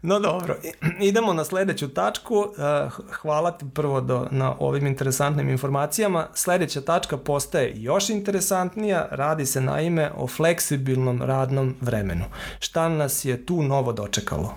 No 0.01 0.19
dobro, 0.19 0.55
idemo 0.99 1.33
na 1.33 1.45
sledeću 1.45 1.87
tačku. 1.87 2.47
Eh, 2.57 2.89
hvala 3.11 3.51
ti 3.51 3.65
prvo 3.73 4.01
do, 4.01 4.27
na 4.31 4.55
ovim 4.59 4.87
interesantnim 4.87 5.49
informacijama. 5.49 6.27
Sledeća 6.33 6.81
tačka 6.81 7.17
postaje 7.17 7.71
još 7.75 8.09
interesantnija, 8.09 9.07
radi 9.11 9.45
se 9.45 9.61
naime 9.61 10.11
o 10.17 10.27
fleksibilnom 10.27 11.21
radnom 11.21 11.75
vremenu. 11.81 12.25
Šta 12.59 12.89
nas 12.89 13.25
je 13.25 13.45
tu 13.45 13.63
novo 13.63 13.93
dočekalo? 13.93 14.55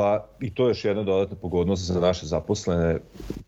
Pa 0.00 0.24
i 0.40 0.50
to 0.54 0.64
je 0.64 0.70
još 0.70 0.84
jedna 0.84 1.02
dodatna 1.02 1.36
pogodnost 1.36 1.86
za 1.86 2.00
naše 2.00 2.26
zaposlene. 2.26 2.98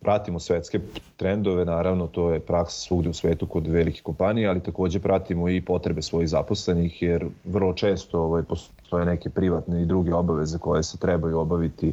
Pratimo 0.00 0.40
svetske 0.40 0.80
trendove, 1.16 1.64
naravno 1.64 2.06
to 2.06 2.30
je 2.30 2.40
praksa 2.40 2.80
svugde 2.80 3.08
u 3.08 3.12
svetu 3.12 3.46
kod 3.46 3.66
velikih 3.66 4.02
kompanija, 4.02 4.50
ali 4.50 4.60
takođe 4.60 5.00
pratimo 5.00 5.48
i 5.48 5.60
potrebe 5.60 6.02
svojih 6.02 6.28
zaposlenih 6.28 7.02
jer 7.02 7.26
vrlo 7.44 7.72
često 7.72 8.20
ovaj, 8.20 8.42
postoje 8.42 9.06
neke 9.06 9.30
privatne 9.30 9.82
i 9.82 9.86
druge 9.86 10.14
obaveze 10.14 10.58
koje 10.58 10.82
se 10.82 10.98
trebaju 10.98 11.38
obaviti 11.38 11.92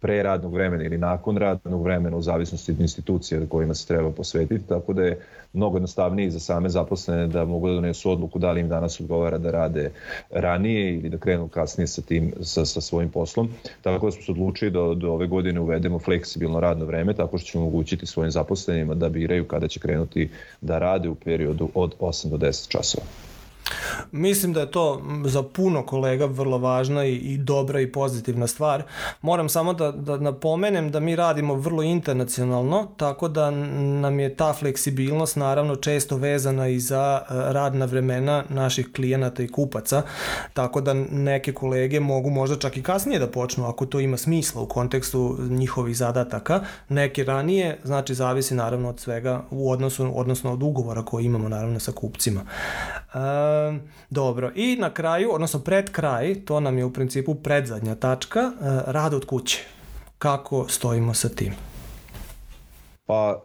pre 0.00 0.22
radnog 0.22 0.54
vremena 0.54 0.84
ili 0.84 0.98
nakon 0.98 1.36
radnog 1.36 1.82
vremena 1.82 2.16
u 2.16 2.22
zavisnosti 2.22 2.72
od 2.72 2.80
institucije 2.80 3.46
kojima 3.48 3.74
se 3.74 3.86
treba 3.86 4.10
posvetiti, 4.10 4.68
tako 4.68 4.92
da 4.92 5.02
je 5.02 5.20
mnogo 5.52 5.76
jednostavnije 5.76 6.30
za 6.30 6.40
same 6.40 6.68
zaposlene 6.68 7.26
da 7.26 7.44
mogu 7.44 7.68
da 7.68 7.74
donesu 7.74 8.10
odluku 8.10 8.38
da 8.38 8.52
li 8.52 8.60
im 8.60 8.68
danas 8.68 9.00
odgovara 9.00 9.38
da 9.38 9.50
rade 9.50 9.90
ranije 10.30 10.94
ili 10.98 11.08
da 11.08 11.18
krenu 11.18 11.48
kasnije 11.48 11.86
sa 11.86 12.02
tim 12.02 12.32
sa, 12.40 12.64
sa 12.64 12.80
svojim 12.80 13.10
poslom. 13.10 13.48
Tako 13.82 14.06
da 14.06 14.12
smo 14.12 14.22
se 14.22 14.32
odlučili 14.32 14.70
da 14.70 14.94
do 14.94 15.12
ove 15.12 15.26
godine 15.26 15.60
uvedemo 15.60 15.98
fleksibilno 15.98 16.60
radno 16.60 16.84
vreme 16.84 17.14
tako 17.14 17.38
što 17.38 17.50
ćemo 17.50 17.64
omogućiti 17.64 18.06
svojim 18.06 18.30
zaposlenima 18.30 18.94
da 18.94 19.08
biraju 19.08 19.48
kada 19.48 19.68
će 19.68 19.80
krenuti 19.80 20.30
da 20.60 20.78
rade 20.78 21.08
u 21.08 21.14
periodu 21.14 21.68
od 21.74 21.94
8 22.00 22.28
do 22.28 22.36
10 22.36 22.68
časova. 22.68 23.29
Mislim 24.12 24.52
da 24.52 24.60
je 24.60 24.70
to 24.70 25.02
za 25.24 25.42
puno 25.42 25.86
kolega 25.86 26.26
vrlo 26.26 26.58
važna 26.58 27.04
i, 27.04 27.14
i 27.14 27.38
dobra 27.38 27.80
i 27.80 27.92
pozitivna 27.92 28.46
stvar. 28.46 28.82
Moram 29.22 29.48
samo 29.48 29.72
da, 29.72 29.92
da 29.92 30.16
napomenem 30.16 30.90
da 30.90 31.00
mi 31.00 31.16
radimo 31.16 31.54
vrlo 31.54 31.82
internacionalno, 31.82 32.88
tako 32.96 33.28
da 33.28 33.50
nam 33.50 34.20
je 34.20 34.36
ta 34.36 34.52
fleksibilnost 34.52 35.36
naravno 35.36 35.76
često 35.76 36.16
vezana 36.16 36.68
i 36.68 36.80
za 36.80 37.22
e, 37.22 37.34
radna 37.52 37.84
vremena 37.84 38.44
naših 38.48 38.88
klijenata 38.94 39.42
i 39.42 39.48
kupaca, 39.48 40.02
tako 40.54 40.80
da 40.80 40.94
neke 41.10 41.52
kolege 41.52 42.00
mogu 42.00 42.30
možda 42.30 42.56
čak 42.56 42.76
i 42.76 42.82
kasnije 42.82 43.18
da 43.18 43.26
počnu 43.26 43.66
ako 43.66 43.86
to 43.86 44.00
ima 44.00 44.16
smisla 44.16 44.62
u 44.62 44.66
kontekstu 44.66 45.36
njihovih 45.40 45.96
zadataka, 45.96 46.60
neke 46.88 47.24
ranije, 47.24 47.78
znači 47.84 48.14
zavisi 48.14 48.54
naravno 48.54 48.88
od 48.88 49.00
svega 49.00 49.42
u 49.50 49.70
odnosu, 49.70 50.12
odnosno 50.14 50.52
od 50.52 50.62
ugovora 50.62 51.04
koje 51.04 51.24
imamo 51.24 51.48
naravno 51.48 51.80
sa 51.80 51.92
kupcima. 51.92 52.40
E, 52.40 53.18
dobro, 54.10 54.52
i 54.54 54.76
na 54.76 54.94
kraju, 54.94 55.30
odnosno 55.32 55.60
pred 55.60 55.90
kraj, 55.90 56.34
to 56.44 56.60
nam 56.60 56.78
je 56.78 56.84
u 56.84 56.92
principu 56.92 57.34
predzadnja 57.34 57.94
tačka, 57.94 58.40
uh, 58.40 58.66
rad 58.86 59.14
od 59.14 59.24
kuće. 59.24 59.58
Kako 60.18 60.68
stojimo 60.68 61.14
sa 61.14 61.28
tim? 61.28 61.52
Pa, 63.06 63.42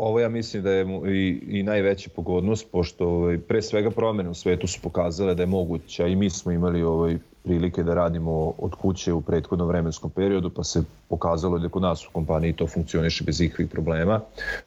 ovo 0.00 0.20
ja 0.20 0.28
mislim 0.28 0.62
da 0.62 0.70
je 0.70 0.86
i, 1.08 1.40
i 1.48 1.62
najveća 1.62 2.10
pogodnost, 2.16 2.70
pošto 2.72 3.08
ovaj, 3.08 3.38
pre 3.38 3.62
svega 3.62 3.90
promene 3.90 4.30
u 4.30 4.34
svetu 4.34 4.66
su 4.66 4.80
pokazale 4.82 5.34
da 5.34 5.42
je 5.42 5.46
moguće, 5.46 6.04
a 6.04 6.06
i 6.06 6.16
mi 6.16 6.30
smo 6.30 6.52
imali 6.52 6.82
ovaj, 6.82 7.18
prilike 7.42 7.82
da 7.82 7.94
radimo 7.94 8.54
od 8.58 8.74
kuće 8.74 9.12
u 9.12 9.20
prethodnom 9.20 9.68
vremenskom 9.68 10.10
periodu, 10.10 10.50
pa 10.50 10.64
se 10.64 10.82
pokazalo 11.08 11.58
da 11.58 11.68
kod 11.68 11.82
nas 11.82 12.06
u 12.06 12.10
kompaniji 12.12 12.52
to 12.52 12.66
funkcioniše 12.66 13.24
bez 13.24 13.40
ikvih 13.40 13.68
problema. 13.68 14.20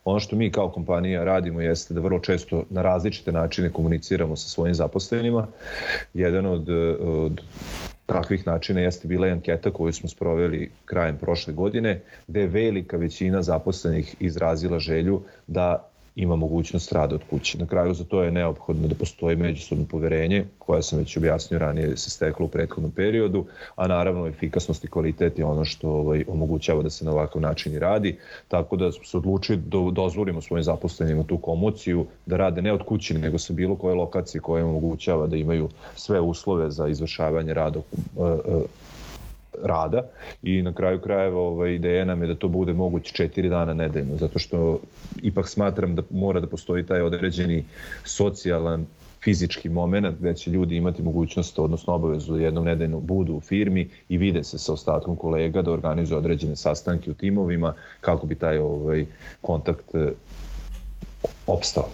Ono 0.06 0.20
što 0.20 0.36
mi 0.36 0.52
kao 0.52 0.70
kompanija 0.70 1.24
radimo 1.24 1.62
jeste 1.62 1.94
da 1.94 2.02
vrlo 2.02 2.20
često 2.20 2.64
na 2.70 2.82
različite 2.82 3.32
načine 3.32 3.70
komuniciramo 3.70 4.36
sa 4.36 4.50
svojim 4.50 4.76
zaposlenima. 4.76 5.48
Jedan 6.14 6.46
od, 6.46 6.70
od 7.00 7.42
takvih 8.06 8.48
načina 8.48 8.82
jeste 8.82 9.08
bila 9.08 9.28
anketa 9.28 9.72
koju 9.72 9.94
smo 9.94 10.10
sproveli 10.10 10.72
krajem 10.86 11.18
prošle 11.18 11.54
godine, 11.54 12.02
gde 12.28 12.42
je 12.42 12.48
velika 12.48 12.98
većina 12.98 13.42
zaposlenih 13.42 14.16
izrazila 14.20 14.80
želju 14.80 15.22
da 15.48 15.90
ima 16.16 16.36
mogućnost 16.36 16.92
rada 16.92 17.16
od 17.16 17.22
kuće. 17.30 17.58
Na 17.58 17.66
kraju 17.66 17.94
za 17.94 18.04
to 18.04 18.24
je 18.24 18.32
neophodno 18.32 18.88
da 18.88 18.96
postoji 18.96 19.36
međusobno 19.36 19.86
poverenje, 19.92 20.46
koje 20.60 20.84
sam 20.84 21.00
već 21.00 21.18
objasnio 21.18 21.60
ranije 21.60 21.98
se 21.98 22.10
steklo 22.10 22.46
u 22.46 22.50
prethodnom 22.50 22.92
periodu, 22.92 23.46
a 23.76 23.88
naravno 23.88 24.28
efikasnost 24.28 24.84
i 24.84 24.88
kvalitet 24.88 25.40
je 25.40 25.46
ono 25.46 25.66
što 25.66 25.90
ovaj, 25.90 26.24
omogućava 26.28 26.84
da 26.84 26.90
se 26.90 27.06
na 27.06 27.12
ovakav 27.12 27.42
način 27.42 27.74
i 27.74 27.80
radi, 27.80 28.18
tako 28.48 28.76
da 28.76 28.92
se 28.92 29.18
odlučili 29.18 29.58
da 29.58 29.78
dozvolimo 29.92 30.42
svojim 30.42 30.64
zaposlenima 30.64 31.24
tu 31.24 31.38
komociju, 31.38 32.06
da 32.26 32.38
rade 32.38 32.62
ne 32.62 32.74
od 32.74 32.84
kuće, 32.84 33.14
nego 33.14 33.38
sa 33.38 33.54
bilo 33.54 33.76
koje 33.76 33.96
lokacije 33.96 34.42
koje 34.42 34.64
omogućava 34.64 35.28
da 35.28 35.36
imaju 35.36 35.70
sve 35.96 36.20
uslove 36.20 36.72
za 36.72 36.88
izvršavanje 36.88 37.54
rada 37.54 37.80
rada 39.64 40.02
i 40.44 40.62
na 40.62 40.74
kraju 40.74 41.02
krajeva 41.02 41.40
ovaj, 41.40 41.74
ideja 41.74 42.06
nam 42.06 42.22
je 42.22 42.28
da 42.28 42.36
to 42.36 42.48
bude 42.48 42.74
moguće 42.74 43.14
četiri 43.14 43.50
dana 43.50 43.74
nedeljno, 43.74 44.18
zato 44.18 44.40
što 44.40 44.80
ipak 45.22 45.48
smatram 45.48 45.96
da 45.96 46.02
mora 46.10 46.40
da 46.40 46.48
postoji 46.48 46.86
taj 46.86 47.02
određeni 47.02 47.66
socijalan 48.04 48.86
fizički 49.24 49.70
moment 49.70 50.20
gde 50.20 50.34
će 50.34 50.52
ljudi 50.52 50.76
imati 50.76 51.04
mogućnost, 51.04 51.60
odnosno 51.60 51.94
obavezu 51.94 52.34
da 52.34 52.44
jednom 52.44 52.66
nedeljno 52.66 53.00
budu 53.00 53.34
u 53.34 53.42
firmi 53.42 53.90
i 54.10 54.18
vide 54.18 54.44
se 54.44 54.58
sa 54.58 54.74
ostatkom 54.74 55.16
kolega 55.16 55.62
da 55.62 55.72
organizuju 55.72 56.18
određene 56.18 56.56
sastanke 56.56 57.12
u 57.12 57.14
timovima 57.14 57.74
kako 58.02 58.28
bi 58.28 58.36
taj 58.36 58.58
ovaj 58.58 59.06
kontakt 59.42 59.96
eh, 59.96 60.12
opstao. 61.48 61.88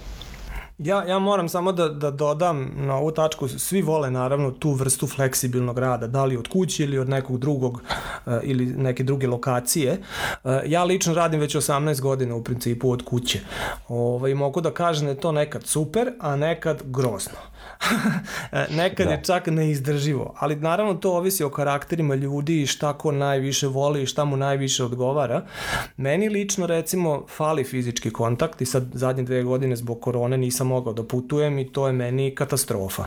Ja, 0.80 1.04
ja 1.04 1.20
moram 1.20 1.50
samo 1.50 1.72
da, 1.72 1.90
da 1.90 2.12
dodam 2.12 2.72
na 2.76 2.96
ovu 2.96 3.12
tačku, 3.12 3.48
svi 3.48 3.82
vole 3.82 4.12
naravno 4.12 4.52
tu 4.52 4.72
vrstu 4.72 5.08
fleksibilnog 5.08 5.78
rada, 5.78 6.08
da 6.08 6.26
li 6.26 6.38
od 6.38 6.48
kuće 6.48 6.84
ili 6.84 6.98
od 6.98 7.10
nekog 7.10 7.38
drugog 7.38 7.74
uh, 7.74 8.34
ili 8.44 8.66
neke 8.66 9.04
druge 9.04 9.28
lokacije. 9.28 10.02
Uh, 10.44 10.52
ja 10.66 10.84
lično 10.84 11.14
radim 11.14 11.40
već 11.40 11.56
18 11.56 12.02
godina 12.02 12.36
u 12.36 12.44
principu 12.44 12.92
od 12.92 13.04
kuće. 13.06 13.40
Ovaj, 13.88 14.34
mogu 14.34 14.62
da 14.62 14.72
kažem 14.72 15.06
da 15.06 15.12
je 15.12 15.20
to 15.20 15.32
nekad 15.32 15.64
super, 15.64 16.12
a 16.20 16.36
nekad 16.36 16.82
grozno. 16.86 17.38
nekad 18.82 19.08
da. 19.08 19.14
je 19.14 19.24
čak 19.24 19.48
neizdrživo, 19.48 20.34
ali 20.40 20.56
naravno 20.56 20.94
to 20.94 21.12
ovisi 21.12 21.44
o 21.44 21.50
karakterima 21.50 22.16
ljudi 22.16 22.62
i 22.62 22.68
šta 22.68 22.94
ko 22.94 23.12
najviše 23.12 23.68
voli 23.68 24.04
i 24.04 24.06
šta 24.06 24.26
mu 24.26 24.38
najviše 24.38 24.84
odgovara. 24.84 25.46
Meni 25.98 26.30
lično 26.30 26.68
recimo 26.68 27.26
fali 27.28 27.64
fizički 27.64 28.12
kontakt 28.12 28.62
i 28.62 28.66
sad 28.66 28.84
zadnje 28.94 29.24
dve 29.24 29.44
godine 29.44 29.76
zbog 29.76 30.02
korone 30.02 30.38
nisam 30.38 30.68
mogao 30.68 30.94
da 30.94 31.04
putujem 31.04 31.60
i 31.60 31.72
to 31.72 31.88
je 31.88 31.94
meni 31.94 32.36
katastrofa. 32.36 33.04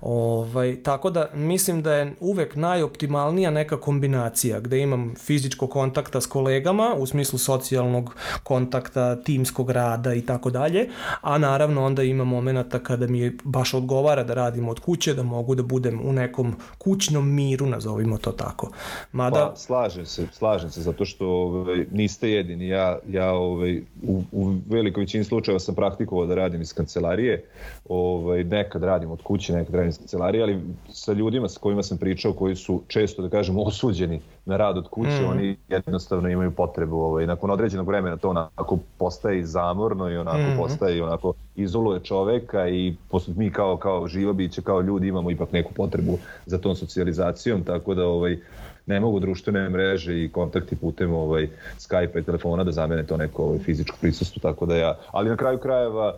Ovaj, 0.00 0.82
tako 0.82 1.10
da 1.10 1.30
mislim 1.34 1.82
da 1.82 1.94
je 1.94 2.14
uvek 2.20 2.56
najoptimalnija 2.56 3.50
neka 3.50 3.80
kombinacija 3.80 4.60
gde 4.60 4.78
imam 4.78 5.14
fizičko 5.18 5.66
kontakta 5.66 6.20
s 6.20 6.26
kolegama 6.26 6.94
u 6.96 7.06
smislu 7.06 7.38
socijalnog 7.38 8.14
kontakta, 8.42 9.22
timskog 9.22 9.70
rada 9.70 10.14
i 10.14 10.20
tako 10.20 10.50
dalje, 10.50 10.88
a 11.20 11.38
naravno 11.38 11.84
onda 11.84 12.02
ima 12.02 12.24
momenta 12.24 12.78
kada 12.78 13.06
mi 13.06 13.20
je 13.20 13.36
baš 13.44 13.74
odgovara 13.98 14.24
da 14.24 14.34
radim 14.34 14.68
od 14.68 14.80
kuće, 14.80 15.14
da 15.14 15.22
mogu 15.22 15.54
da 15.54 15.62
budem 15.62 16.00
u 16.04 16.12
nekom 16.12 16.54
kućnom 16.78 17.34
miru, 17.34 17.66
nazovimo 17.66 18.18
to 18.18 18.32
tako. 18.32 18.70
Mada... 19.12 19.50
Pa, 19.50 19.56
slažem 19.56 20.06
se, 20.06 20.26
slažem 20.32 20.70
se, 20.70 20.82
zato 20.82 21.04
što 21.04 21.26
ovaj, 21.26 21.86
niste 21.90 22.30
jedini. 22.30 22.68
Ja, 22.68 22.98
ja 23.08 23.32
ovaj, 23.32 23.82
u, 24.02 24.22
u 24.32 24.54
velikoj 24.68 25.00
većini 25.00 25.24
slučajeva 25.24 25.58
sam 25.58 25.74
praktikovao 25.74 26.26
da 26.26 26.34
radim 26.34 26.62
iz 26.62 26.74
kancelarije 26.74 27.44
ovaj, 27.88 28.44
nekad 28.44 28.82
radim 28.82 29.10
od 29.10 29.22
kuće, 29.22 29.52
nekad 29.52 29.74
radim 29.74 29.88
iz 29.88 29.98
kancelarije, 29.98 30.42
ali 30.42 30.60
sa 30.92 31.12
ljudima 31.12 31.48
sa 31.48 31.60
kojima 31.60 31.82
sam 31.82 31.98
pričao, 31.98 32.32
koji 32.32 32.56
su 32.56 32.82
često, 32.88 33.22
da 33.22 33.28
kažem, 33.28 33.58
osuđeni 33.58 34.20
na 34.48 34.56
rad 34.56 34.78
od 34.78 34.88
kuće, 34.88 35.22
mm. 35.22 35.30
oni 35.30 35.56
jednostavno 35.68 36.28
imaju 36.28 36.50
potrebu, 36.50 36.96
ovaj, 36.96 37.26
nakon 37.26 37.50
određenog 37.50 37.86
vremena 37.86 38.16
to 38.16 38.30
onako 38.30 38.78
postaje 38.98 39.46
zamorno 39.46 40.10
i 40.10 40.16
onako 40.16 40.38
mm. 40.38 40.56
postaje 40.56 41.04
onako 41.04 41.32
izoluje 41.56 42.00
čoveka 42.00 42.68
i 42.68 42.94
posle 43.10 43.34
mi 43.36 43.50
kao, 43.50 43.76
kao 43.76 44.08
živo 44.08 44.32
biće, 44.32 44.62
kao 44.62 44.80
ljudi 44.80 45.08
imamo 45.08 45.30
ipak 45.30 45.52
neku 45.52 45.72
potrebu 45.74 46.18
za 46.46 46.58
tom 46.58 46.76
socijalizacijom, 46.76 47.64
tako 47.64 47.94
da 47.94 48.06
ovaj, 48.06 48.38
ne 48.86 49.00
mogu 49.00 49.20
društvene 49.20 49.68
mreže 49.68 50.24
i 50.24 50.28
kontakti 50.28 50.76
putem 50.76 51.14
ovaj 51.14 51.48
Skype 51.78 52.20
i 52.20 52.22
telefona 52.22 52.64
da 52.64 52.72
zamene 52.72 53.06
to 53.06 53.16
neko 53.16 53.44
ovaj, 53.44 53.58
fizičko 53.58 53.96
prisustvo, 54.00 54.40
tako 54.50 54.66
da 54.66 54.76
ja, 54.76 54.96
ali 55.10 55.30
na 55.30 55.36
kraju 55.36 55.58
krajeva 55.58 56.16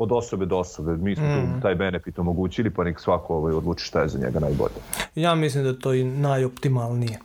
od 0.00 0.12
osobe 0.12 0.46
do 0.46 0.58
osobe. 0.58 0.96
Mi 0.96 1.16
smo 1.16 1.26
mm. 1.26 1.54
tu 1.54 1.60
taj 1.62 1.74
benefit 1.74 2.18
omogućili, 2.18 2.70
pa 2.70 2.84
nek 2.84 3.00
svako 3.00 3.36
ovaj, 3.36 3.54
odluči 3.54 3.84
šta 3.84 4.00
je 4.00 4.08
za 4.08 4.18
njega 4.18 4.40
najbolje. 4.40 4.74
Ja 5.14 5.34
mislim 5.34 5.64
da 5.64 5.78
to 5.78 5.94
i 5.94 6.04
najoptimalnije. 6.04 7.18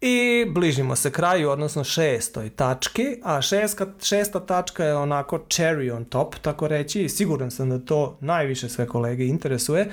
I 0.00 0.46
bližimo 0.54 0.96
se 0.96 1.10
kraju, 1.10 1.50
odnosno 1.50 1.84
šestoj 1.84 2.50
tački, 2.50 3.20
a 3.24 3.42
šeska, 3.42 3.86
šesta 4.02 4.40
tačka 4.40 4.84
je 4.84 4.96
onako 4.96 5.38
cherry 5.38 5.96
on 5.96 6.04
top, 6.04 6.34
tako 6.42 6.68
reći, 6.68 7.02
i 7.02 7.08
siguran 7.08 7.50
sam 7.50 7.70
da 7.70 7.78
to 7.78 8.16
najviše 8.20 8.68
sve 8.68 8.86
kolege 8.86 9.26
interesuje, 9.26 9.90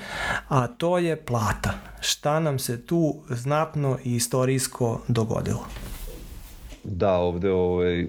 a 0.48 0.66
to 0.66 0.98
je 0.98 1.16
plata. 1.16 1.74
Šta 2.00 2.40
nam 2.40 2.58
se 2.58 2.86
tu 2.86 3.14
znatno 3.30 3.98
i 4.04 4.14
istorijsko 4.14 5.00
dogodilo? 5.08 5.66
Da, 6.84 7.12
ovde 7.12 7.50
ovaj, 7.50 8.06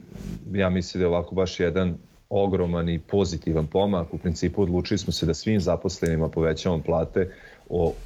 ja 0.52 0.69
mislim 0.69 1.00
da 1.00 1.06
je 1.06 1.10
ovako 1.10 1.36
baš 1.36 1.60
jedan 1.60 1.98
ogroman 2.30 2.89
i 2.89 3.00
pozitivan 3.00 3.68
pomak. 3.68 4.13
U 4.13 4.18
principu 4.18 4.62
odlučili 4.62 4.98
smo 4.98 5.13
se 5.13 5.26
da 5.26 5.34
svim 5.34 5.60
zaposlenima 5.60 6.30
povećamo 6.30 6.82
plate 6.86 7.32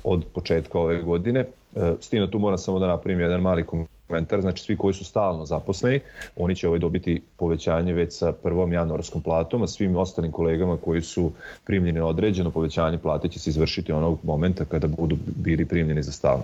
od 0.03 0.25
početka 0.33 0.79
ove 0.79 1.01
godine. 1.01 1.39
E, 1.75 1.93
s 1.99 2.09
tim 2.09 2.19
da 2.19 2.31
tu 2.31 2.39
moram 2.39 2.57
samo 2.57 2.79
da 2.79 2.87
napravim 2.87 3.19
jedan 3.19 3.41
mali 3.41 3.65
komentar, 4.07 4.41
znači 4.41 4.63
svi 4.63 4.77
koji 4.77 4.93
su 4.93 5.05
stalno 5.05 5.45
zaposleni, 5.45 5.99
oni 6.35 6.55
će 6.55 6.67
ovaj 6.67 6.79
dobiti 6.79 7.21
povećanje 7.37 7.93
već 7.93 8.13
sa 8.13 8.31
prvom 8.31 8.73
januarskom 8.73 9.21
platom, 9.21 9.63
a 9.63 9.67
svim 9.67 9.95
ostalim 9.95 10.31
kolegama 10.31 10.77
koji 10.77 11.01
su 11.01 11.31
primljeni 11.65 11.99
određeno 11.99 12.51
povećanje 12.51 12.97
plate 12.97 13.27
će 13.27 13.39
se 13.39 13.49
izvršiti 13.49 13.91
onog 13.91 14.19
momenta 14.23 14.65
kada 14.65 14.87
budu 14.87 15.17
bili 15.35 15.65
primljeni 15.65 16.03
za 16.03 16.11
stalno. 16.11 16.43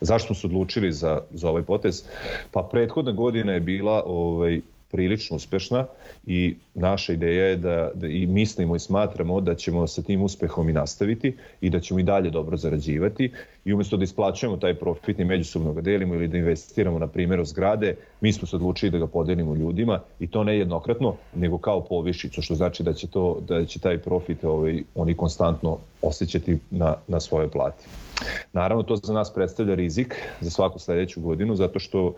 Zašto 0.00 0.26
smo 0.26 0.34
se 0.34 0.46
odlučili 0.46 0.92
za, 0.92 1.20
za 1.30 1.48
ovaj 1.48 1.62
potez? 1.62 2.04
Pa 2.52 2.68
prethodna 2.72 3.12
godina 3.12 3.52
je 3.52 3.60
bila 3.60 4.02
ovaj, 4.06 4.60
prilično 4.90 5.36
uspešna 5.36 5.86
i 6.26 6.56
naša 6.78 7.12
ideja 7.12 7.46
je 7.46 7.56
da, 7.56 7.90
da 7.94 8.06
i 8.06 8.26
mislimo 8.26 8.76
i 8.76 8.78
smatramo 8.78 9.40
da 9.40 9.54
ćemo 9.54 9.86
sa 9.86 10.02
tim 10.02 10.22
uspehom 10.22 10.68
i 10.68 10.72
nastaviti 10.72 11.36
i 11.60 11.70
da 11.70 11.80
ćemo 11.80 12.00
i 12.00 12.02
dalje 12.02 12.30
dobro 12.30 12.56
zarađivati 12.56 13.32
i 13.64 13.72
umesto 13.72 13.96
da 13.96 14.04
isplaćujemo 14.04 14.56
taj 14.56 14.74
profit 14.74 15.18
i 15.18 15.24
međusobno 15.24 15.72
ga 15.72 15.80
delimo 15.80 16.14
ili 16.14 16.28
da 16.28 16.38
investiramo 16.38 16.98
na 16.98 17.06
primjer 17.06 17.40
u 17.40 17.44
zgrade, 17.44 17.96
mi 18.20 18.32
smo 18.32 18.48
se 18.48 18.56
odlučili 18.56 18.90
da 18.90 18.98
ga 18.98 19.06
podelimo 19.06 19.54
ljudima 19.54 20.00
i 20.20 20.26
to 20.26 20.44
ne 20.44 20.58
jednokratno, 20.58 21.14
nego 21.34 21.58
kao 21.58 21.84
povišicu, 21.84 22.42
što 22.42 22.54
znači 22.54 22.82
da 22.82 22.92
će, 22.92 23.06
to, 23.06 23.38
da 23.48 23.64
će 23.64 23.80
taj 23.80 23.98
profit 23.98 24.44
ovaj, 24.44 24.82
oni 24.94 25.14
konstantno 25.14 25.78
osjećati 26.02 26.58
na, 26.70 26.94
na 27.08 27.20
svoje 27.20 27.48
plati. 27.48 27.84
Naravno, 28.52 28.82
to 28.82 28.96
za 28.96 29.12
nas 29.12 29.34
predstavlja 29.34 29.74
rizik 29.74 30.14
za 30.40 30.50
svaku 30.50 30.78
sledeću 30.78 31.20
godinu, 31.20 31.56
zato 31.56 31.78
što 31.78 32.14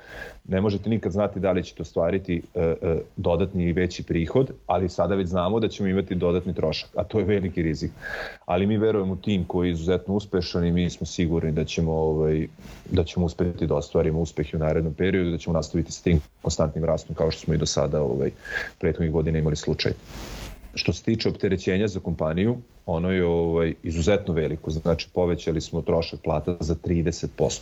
ne 0.48 0.60
možete 0.60 0.90
nikad 0.90 1.12
znati 1.12 1.40
da 1.40 1.52
li 1.52 1.64
ćete 1.64 1.82
ostvariti 1.82 2.42
e, 2.54 2.60
e, 2.60 2.74
dodatni 3.16 3.64
i 3.64 3.72
veći 3.72 4.02
prihod, 4.02 4.49
ali 4.66 4.88
sada 4.88 5.14
već 5.14 5.28
znamo 5.28 5.60
da 5.60 5.68
ćemo 5.68 5.88
imati 5.88 6.14
dodatni 6.14 6.54
trošak, 6.54 6.90
a 6.96 7.04
to 7.04 7.18
je 7.18 7.24
veliki 7.24 7.62
rizik. 7.62 7.90
Ali 8.46 8.66
mi 8.66 8.78
verujemo 8.78 9.16
tim 9.16 9.44
koji 9.44 9.68
je 9.68 9.72
izuzetno 9.72 10.14
uspešan 10.14 10.66
i 10.66 10.72
mi 10.72 10.90
smo 10.90 11.06
sigurni 11.06 11.52
da 11.52 11.64
ćemo, 11.64 11.92
ovaj, 11.92 12.46
da 12.90 13.04
ćemo 13.04 13.26
uspeti 13.26 13.66
da 13.66 13.74
ostvarimo 13.74 14.20
uspeh 14.20 14.46
u 14.52 14.58
narednom 14.58 14.94
periodu, 14.94 15.30
da 15.30 15.38
ćemo 15.38 15.54
nastaviti 15.54 15.92
s 15.92 16.02
tim 16.02 16.20
konstantnim 16.42 16.84
rastom 16.84 17.14
kao 17.14 17.30
što 17.30 17.40
smo 17.40 17.54
i 17.54 17.58
do 17.58 17.66
sada 17.66 18.02
ovaj, 18.02 18.30
prethodnih 18.78 19.12
godina 19.12 19.38
imali 19.38 19.56
slučaj. 19.56 19.92
Što 20.74 20.92
se 20.92 21.02
tiče 21.02 21.28
opterećenja 21.28 21.88
za 21.88 22.00
kompaniju, 22.00 22.56
ono 22.86 23.10
je 23.10 23.24
ovaj, 23.24 23.74
izuzetno 23.82 24.34
veliko, 24.34 24.70
znači 24.70 25.08
povećali 25.14 25.60
smo 25.60 25.82
trošak 25.82 26.20
plata 26.20 26.56
za 26.60 26.74
30%. 26.74 27.60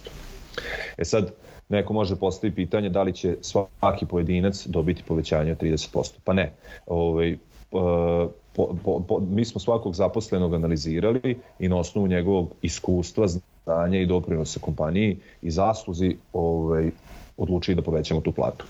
E 0.99 1.05
sad, 1.05 1.33
neko 1.69 1.93
može 1.93 2.17
postaviti 2.17 2.57
pitanje 2.57 2.89
da 2.89 3.03
li 3.03 3.13
će 3.13 3.37
svaki 3.41 4.07
pojedinac 4.07 4.67
dobiti 4.67 5.03
povećanje 5.03 5.53
od 5.53 5.59
30%. 5.59 6.13
Pa 6.25 6.33
ne. 6.33 6.53
Ovaj, 6.87 7.37
po, 7.71 8.75
po, 8.85 9.01
po, 9.09 9.21
mi 9.31 9.45
smo 9.45 9.61
svakog 9.61 9.95
zaposlenog 9.95 10.55
analizirali 10.55 11.39
i 11.59 11.69
na 11.69 11.77
osnovu 11.77 12.09
njegovog 12.09 12.55
iskustva, 12.63 13.27
znanja 13.65 14.01
i 14.01 14.07
doprinosa 14.07 14.61
kompaniji 14.61 15.17
i 15.43 15.51
zasluzi 15.51 16.17
ovaj, 16.33 16.91
odlučili 17.39 17.75
da 17.75 17.83
povećamo 17.83 18.21
tu 18.21 18.33
platu. 18.33 18.65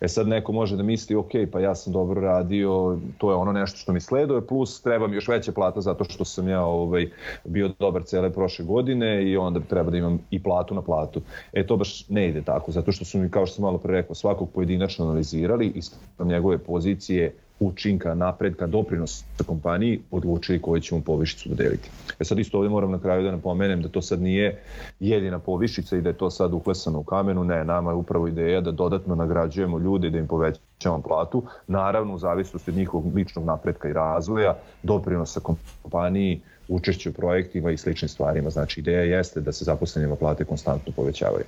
E 0.00 0.08
sad 0.08 0.28
neko 0.28 0.52
može 0.52 0.76
da 0.76 0.82
misli, 0.82 1.16
ok, 1.16 1.30
pa 1.52 1.60
ja 1.60 1.74
sam 1.74 1.92
dobro 1.92 2.20
radio, 2.20 2.98
to 3.18 3.30
je 3.30 3.36
ono 3.36 3.52
nešto 3.52 3.78
što 3.78 3.92
mi 3.92 4.00
sleduje, 4.00 4.46
plus 4.46 4.82
treba 4.82 5.06
mi 5.06 5.14
još 5.14 5.28
veća 5.28 5.52
plata 5.52 5.80
zato 5.80 6.04
što 6.04 6.24
sam 6.24 6.48
ja 6.48 6.64
ovaj, 6.64 7.10
bio 7.44 7.70
dobar 7.78 8.02
cele 8.02 8.32
prošle 8.32 8.64
godine 8.64 9.30
i 9.30 9.36
onda 9.36 9.60
treba 9.60 9.90
da 9.90 9.96
imam 9.96 10.18
i 10.30 10.42
platu 10.42 10.74
na 10.74 10.82
platu. 10.82 11.20
E 11.52 11.66
to 11.66 11.76
baš 11.76 12.08
ne 12.08 12.28
ide 12.28 12.42
tako, 12.42 12.72
zato 12.72 12.92
što 12.92 13.04
su 13.04 13.18
mi, 13.18 13.30
kao 13.30 13.46
što 13.46 13.54
sam 13.54 13.62
malo 13.62 13.78
pre 13.78 13.92
rekao, 13.92 14.14
svakog 14.14 14.50
pojedinačno 14.54 15.04
analizirali 15.04 15.66
i 15.66 15.80
njegove 16.24 16.58
pozicije, 16.58 17.34
učinka, 17.60 18.14
napredka, 18.14 18.66
doprinos 18.66 19.24
kompaniji 19.46 20.00
odlučili 20.10 20.62
koju 20.62 20.80
ćemo 20.80 21.00
povišicu 21.00 21.48
dodeliti. 21.48 21.90
E 22.20 22.24
sad 22.24 22.38
isto 22.38 22.58
ovdje 22.58 22.70
moram 22.70 22.90
na 22.90 22.98
kraju 22.98 23.22
da 23.22 23.30
napomenem 23.30 23.82
da 23.82 23.88
to 23.88 24.02
sad 24.02 24.22
nije 24.22 24.62
jedina 25.00 25.38
povišica 25.38 25.96
i 25.96 26.00
da 26.00 26.08
je 26.08 26.16
to 26.16 26.30
sad 26.30 26.52
uklesano 26.52 26.98
u 26.98 27.04
kamenu, 27.04 27.44
ne, 27.44 27.64
nama 27.64 27.90
je 27.90 27.94
upravo 27.94 28.28
ideja 28.28 28.60
da 28.60 28.70
dodatno 28.70 29.14
nagrađujemo 29.14 29.78
ljude 29.78 30.10
da 30.10 30.18
im 30.18 30.26
povećamo 30.26 31.02
platu, 31.02 31.42
naravno 31.66 32.14
u 32.14 32.18
zavisnosti 32.18 32.70
od 32.70 32.76
njihovog 32.76 33.14
ličnog 33.14 33.44
napretka 33.44 33.88
i 33.88 33.92
razvoja, 33.92 34.56
doprinosa 34.82 35.40
kompaniji, 35.82 36.40
učešće 36.68 37.10
u 37.10 37.12
projektima 37.12 37.70
i 37.70 37.76
sličnim 37.76 38.08
stvarima. 38.08 38.50
Znači, 38.50 38.80
ideja 38.80 39.02
jeste 39.02 39.40
da 39.40 39.52
se 39.52 39.64
zaposlenima 39.64 40.16
plate 40.16 40.44
konstantno 40.44 40.92
povećavaju. 40.96 41.44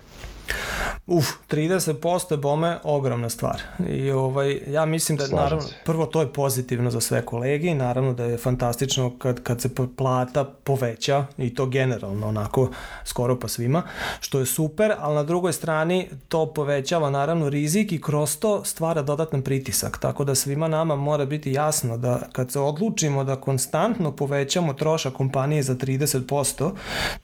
Uf, 1.07 1.27
30% 1.51 2.33
je 2.33 2.37
bome 2.37 2.79
ogromna 2.85 3.29
stvar. 3.29 3.63
I 3.89 4.11
ovaj, 4.11 4.61
ja 4.67 4.85
mislim 4.85 5.19
da 5.19 5.27
Slažem 5.27 5.45
naravno, 5.45 5.63
se. 5.63 5.75
prvo 5.85 6.07
to 6.07 6.21
je 6.21 6.33
pozitivno 6.33 6.91
za 6.91 7.01
sve 7.01 7.27
kolege 7.27 7.69
i 7.69 7.75
naravno 7.75 8.13
da 8.13 8.25
je 8.25 8.39
fantastično 8.39 9.19
kad, 9.19 9.43
kad 9.43 9.61
se 9.61 9.69
plata 9.97 10.45
poveća 10.45 11.27
i 11.39 11.55
to 11.55 11.67
generalno 11.67 12.29
onako 12.29 12.71
skoro 13.05 13.39
pa 13.39 13.49
svima, 13.49 13.83
što 14.21 14.39
je 14.39 14.47
super, 14.47 14.93
ali 14.99 15.15
na 15.15 15.23
drugoj 15.23 15.53
strani 15.53 16.09
to 16.29 16.47
povećava 16.47 17.11
naravno 17.11 17.49
rizik 17.49 17.93
i 17.93 18.01
kroz 18.01 18.39
to 18.39 18.65
stvara 18.65 19.03
dodatan 19.03 19.43
pritisak, 19.43 19.99
tako 19.99 20.25
da 20.25 20.35
svima 20.35 20.69
nama 20.69 20.97
mora 20.97 21.25
biti 21.25 21.53
jasno 21.53 21.99
da 21.99 22.29
kad 22.33 22.53
se 22.53 22.61
odlučimo 22.61 23.25
da 23.25 23.37
konstantno 23.37 24.13
povećamo 24.13 24.73
trošak 24.73 25.13
kompanije 25.13 25.63
za 25.63 25.75
30%, 25.75 26.71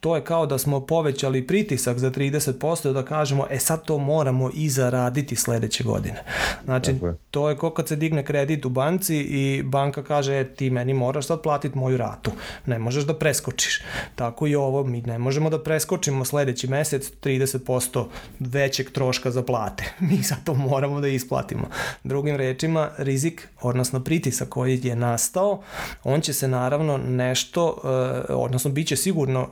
to 0.01 0.17
je 0.17 0.25
kao 0.25 0.47
da 0.47 0.59
smo 0.59 0.81
povećali 0.81 1.47
pritisak 1.47 1.99
za 1.99 2.11
30% 2.11 2.93
da 2.93 3.05
kažemo, 3.05 3.47
e 3.51 3.59
sad 3.59 3.72
to 3.77 3.99
moramo 3.99 4.51
i 4.55 4.69
zaraditi 4.69 5.37
sledeće 5.37 5.85
godine. 5.85 6.23
Znači, 6.65 6.91
je. 6.91 7.15
to 7.31 7.49
je 7.49 7.57
kao 7.59 7.71
kad 7.71 7.89
se 7.89 7.97
digne 7.97 8.25
kredit 8.25 8.65
u 8.65 8.69
banci 8.69 9.17
i 9.17 9.63
banka 9.63 10.03
kaže, 10.03 10.41
e, 10.41 10.55
ti 10.55 10.71
meni 10.71 10.95
moraš 10.95 11.27
sad 11.27 11.43
platiti 11.43 11.79
moju 11.79 11.97
ratu. 11.97 12.31
Ne 12.67 12.79
možeš 12.79 13.05
da 13.05 13.19
preskočiš. 13.19 13.81
Tako 14.15 14.47
i 14.47 14.55
ovo, 14.55 14.85
mi 14.85 15.01
ne 15.01 15.19
možemo 15.19 15.51
da 15.51 15.63
preskočimo 15.63 16.25
sledeći 16.25 16.69
mesec 16.69 17.11
30% 17.23 18.05
većeg 18.41 18.91
troška 18.91 19.31
za 19.31 19.43
plate. 19.43 19.95
Mi 20.11 20.23
sad 20.23 20.45
to 20.45 20.55
moramo 20.55 21.01
da 21.01 21.09
isplatimo. 21.09 21.69
Drugim 22.05 22.37
rečima, 22.37 22.91
rizik, 22.99 23.49
odnosno 23.61 24.05
pritisak 24.05 24.49
koji 24.49 24.81
je 24.83 24.97
nastao, 24.97 25.63
on 26.05 26.21
će 26.21 26.33
se 26.33 26.49
naravno 26.49 26.99
nešto, 26.99 27.81
eh, 27.85 28.33
odnosno 28.35 28.71
bit 28.71 28.89
će 28.89 28.97
sigurno 28.97 29.49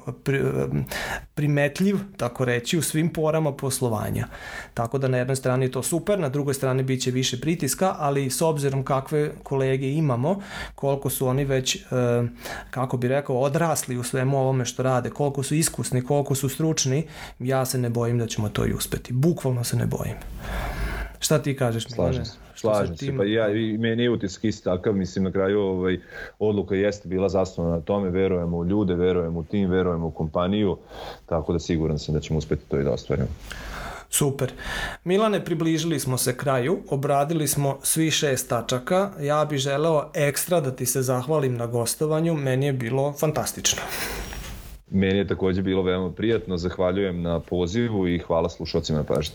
primetljiv, 1.34 1.96
tako 2.16 2.44
reći, 2.44 2.78
u 2.78 2.82
svim 2.82 3.12
porama 3.12 3.52
poslovanja. 3.52 4.09
Tako 4.74 4.98
da 4.98 5.08
na 5.08 5.18
jednoj 5.18 5.36
strani 5.36 5.64
je 5.64 5.72
to 5.72 5.82
super, 5.82 6.18
na 6.18 6.28
drugoj 6.28 6.54
strani 6.54 6.82
bit 6.82 7.02
će 7.02 7.10
više 7.10 7.40
pritiska, 7.40 7.94
ali 7.98 8.30
s 8.30 8.42
obzirom 8.42 8.84
kakve 8.84 9.32
kolege 9.42 9.90
imamo, 9.90 10.40
koliko 10.74 11.10
su 11.10 11.26
oni 11.26 11.44
već, 11.44 11.76
e, 11.76 11.80
kako 12.70 12.96
bi 12.96 13.08
rekao, 13.08 13.40
odrasli 13.40 13.98
u 13.98 14.02
svemu 14.02 14.38
ovome 14.38 14.64
što 14.64 14.82
rade, 14.82 15.10
koliko 15.10 15.42
su 15.42 15.54
iskusni, 15.54 16.02
koliko 16.04 16.34
su 16.34 16.48
stručni, 16.48 17.06
ja 17.38 17.64
se 17.64 17.78
ne 17.78 17.90
bojim 17.90 18.18
da 18.18 18.26
ćemo 18.26 18.48
to 18.48 18.66
i 18.66 18.72
uspeti. 18.72 19.12
Bukvalno 19.12 19.64
se 19.64 19.76
ne 19.76 19.86
bojim. 19.86 20.14
Šta 21.20 21.38
ti 21.38 21.56
kažeš? 21.56 21.86
Slažem 21.88 22.24
se. 22.24 22.32
Slažem 22.54 22.96
se, 22.96 23.16
pa 23.16 23.24
ja, 23.24 23.48
i 23.48 23.78
meni 23.78 24.02
je 24.02 24.10
utisak 24.10 24.44
isti 24.44 24.64
takav, 24.64 24.94
mislim 24.94 25.24
na 25.24 25.32
kraju 25.32 25.60
ovaj, 25.60 25.98
odluka 26.38 26.74
jeste 26.74 27.08
bila 27.08 27.28
zasnovana 27.28 27.76
na 27.76 27.82
tome, 27.82 28.10
verujemo 28.10 28.56
u 28.56 28.64
ljude, 28.64 28.94
verujemo 28.94 29.40
u 29.40 29.44
tim, 29.44 29.70
verujemo 29.70 30.06
u 30.06 30.10
kompaniju, 30.10 30.76
tako 31.26 31.52
da 31.52 31.58
siguran 31.58 31.98
sam 31.98 32.14
da 32.14 32.20
ćemo 32.20 32.38
uspeti 32.38 32.62
to 32.68 32.80
i 32.80 32.84
da 32.84 32.90
ostvarimo. 32.90 33.28
Super. 34.10 34.52
Milane, 35.04 35.44
približili 35.44 36.00
smo 36.00 36.18
se 36.18 36.36
kraju, 36.36 36.78
obradili 36.88 37.48
smo 37.48 37.78
svi 37.82 38.10
šest 38.10 38.48
tačaka. 38.48 39.10
Ja 39.20 39.44
bih 39.44 39.58
želeo 39.58 40.10
ekstra 40.14 40.60
da 40.60 40.76
ti 40.76 40.86
se 40.86 41.02
zahvalim 41.02 41.56
na 41.56 41.66
gostovanju, 41.66 42.34
meni 42.34 42.66
je 42.66 42.72
bilo 42.72 43.12
fantastično. 43.12 43.82
Meni 44.90 45.18
je 45.18 45.26
takođe 45.26 45.62
bilo 45.62 45.82
veoma 45.82 46.12
prijatno, 46.12 46.56
zahvaljujem 46.56 47.22
na 47.22 47.40
pozivu 47.40 48.08
i 48.08 48.18
hvala 48.18 48.48
slušalcima 48.48 48.98
na 48.98 49.04
pažnji. 49.04 49.34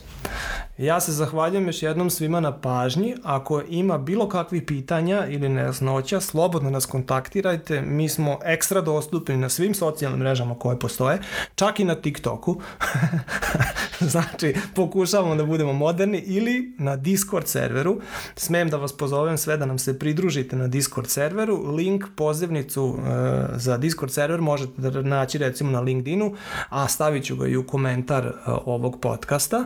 Ja 0.78 1.00
se 1.00 1.12
zahvaljujem 1.12 1.66
još 1.66 1.82
jednom 1.82 2.10
svima 2.10 2.40
na 2.40 2.52
pažnji. 2.52 3.14
Ako 3.22 3.62
ima 3.68 3.98
bilo 3.98 4.28
kakvih 4.28 4.62
pitanja 4.62 5.26
ili 5.26 5.48
neznoća, 5.48 6.20
slobodno 6.20 6.70
nas 6.70 6.86
kontaktirajte. 6.86 7.80
Mi 7.80 8.08
smo 8.08 8.38
ekstra 8.44 8.80
dostupni 8.80 9.36
na 9.36 9.48
svim 9.48 9.74
socijalnim 9.74 10.20
mrežama 10.20 10.54
koje 10.58 10.78
postoje, 10.78 11.18
čak 11.54 11.80
i 11.80 11.84
na 11.84 11.94
TikToku. 11.94 12.60
znači, 14.12 14.54
pokušavamo 14.74 15.34
da 15.34 15.44
budemo 15.44 15.72
moderni 15.72 16.18
ili 16.18 16.74
na 16.78 16.96
Discord 16.96 17.48
serveru. 17.48 18.00
Smem 18.34 18.68
da 18.68 18.76
vas 18.76 18.92
pozovem 18.92 19.38
sve 19.38 19.56
da 19.56 19.66
nam 19.66 19.78
se 19.78 19.98
pridružite 19.98 20.56
na 20.56 20.68
Discord 20.68 21.08
serveru. 21.08 21.74
Link, 21.74 22.04
pozivnicu 22.16 22.84
uh, 22.84 22.98
za 23.54 23.76
Discord 23.76 24.12
server 24.12 24.40
možete 24.40 24.72
da 24.90 25.02
naći 25.02 25.38
recimo 25.38 25.70
na 25.70 25.80
LinkedInu, 25.80 26.34
a 26.68 26.88
stavit 26.88 27.24
ću 27.24 27.36
ga 27.36 27.46
i 27.46 27.56
u 27.56 27.66
komentar 27.66 28.26
uh, 28.26 28.32
ovog 28.66 29.00
podcasta. 29.00 29.58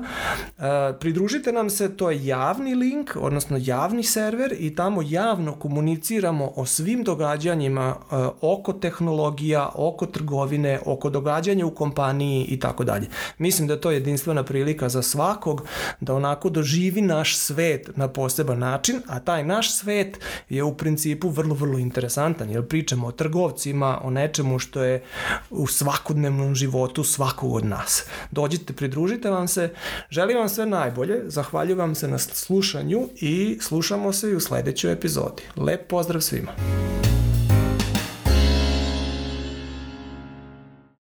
Uh, 0.59 1.00
pridružite 1.01 1.53
nam 1.53 1.71
se, 1.71 1.97
to 1.97 2.11
je 2.11 2.27
javni 2.27 2.75
link, 2.75 3.17
odnosno 3.17 3.57
javni 3.61 4.03
server 4.03 4.55
i 4.59 4.75
tamo 4.75 5.03
javno 5.03 5.53
komuniciramo 5.53 6.53
o 6.57 6.67
svim 6.67 7.05
događanjima 7.05 7.97
uh, 7.97 8.29
oko 8.41 8.73
tehnologija, 8.73 9.71
oko 9.75 10.07
trgovine, 10.07 10.81
oko 10.87 11.11
događanja 11.11 11.67
u 11.67 11.71
kompaniji 11.71 12.45
i 12.45 12.59
tako 12.61 12.85
dalje. 12.85 13.09
Mislim 13.39 13.69
da 13.69 13.81
to 13.81 13.91
je 13.91 13.97
jedinstvena 13.97 14.43
prilika 14.43 14.89
za 14.89 15.03
svakog 15.03 15.63
da 16.01 16.15
onako 16.15 16.51
doživi 16.51 17.01
naš 17.01 17.37
svet 17.37 17.97
na 17.97 18.09
poseban 18.09 18.59
način, 18.59 19.03
a 19.07 19.21
taj 19.21 19.45
naš 19.45 19.75
svet 19.75 20.19
je 20.49 20.63
u 20.63 20.75
principu 20.77 21.29
vrlo, 21.29 21.55
vrlo 21.55 21.79
interesantan, 21.79 22.51
jer 22.51 22.67
pričamo 22.67 23.07
o 23.07 23.13
trgovcima, 23.13 24.01
o 24.05 24.11
nečemu 24.11 24.59
što 24.59 24.83
je 24.83 25.03
u 25.51 25.67
svakodnevnom 25.67 26.55
životu 26.55 27.05
svakog 27.05 27.55
od 27.55 27.65
nas. 27.65 28.05
Dođite, 28.31 28.73
pridružite 28.73 29.31
vam 29.31 29.49
se, 29.49 29.71
želim 30.11 30.39
vam 30.39 30.49
sve 30.49 30.67
najbolje 30.67 30.90
najbolje, 30.91 31.23
zahvaljujem 31.27 31.79
vam 31.79 31.95
se 31.95 32.09
na 32.09 32.19
slušanju 32.19 33.09
i 33.21 33.59
slušamo 33.61 34.13
se 34.13 34.31
i 34.31 34.35
u 34.35 34.41
sledećoj 34.41 34.93
epizodi. 34.93 35.43
Lep 35.57 35.89
pozdrav 35.89 36.21
svima! 36.21 36.53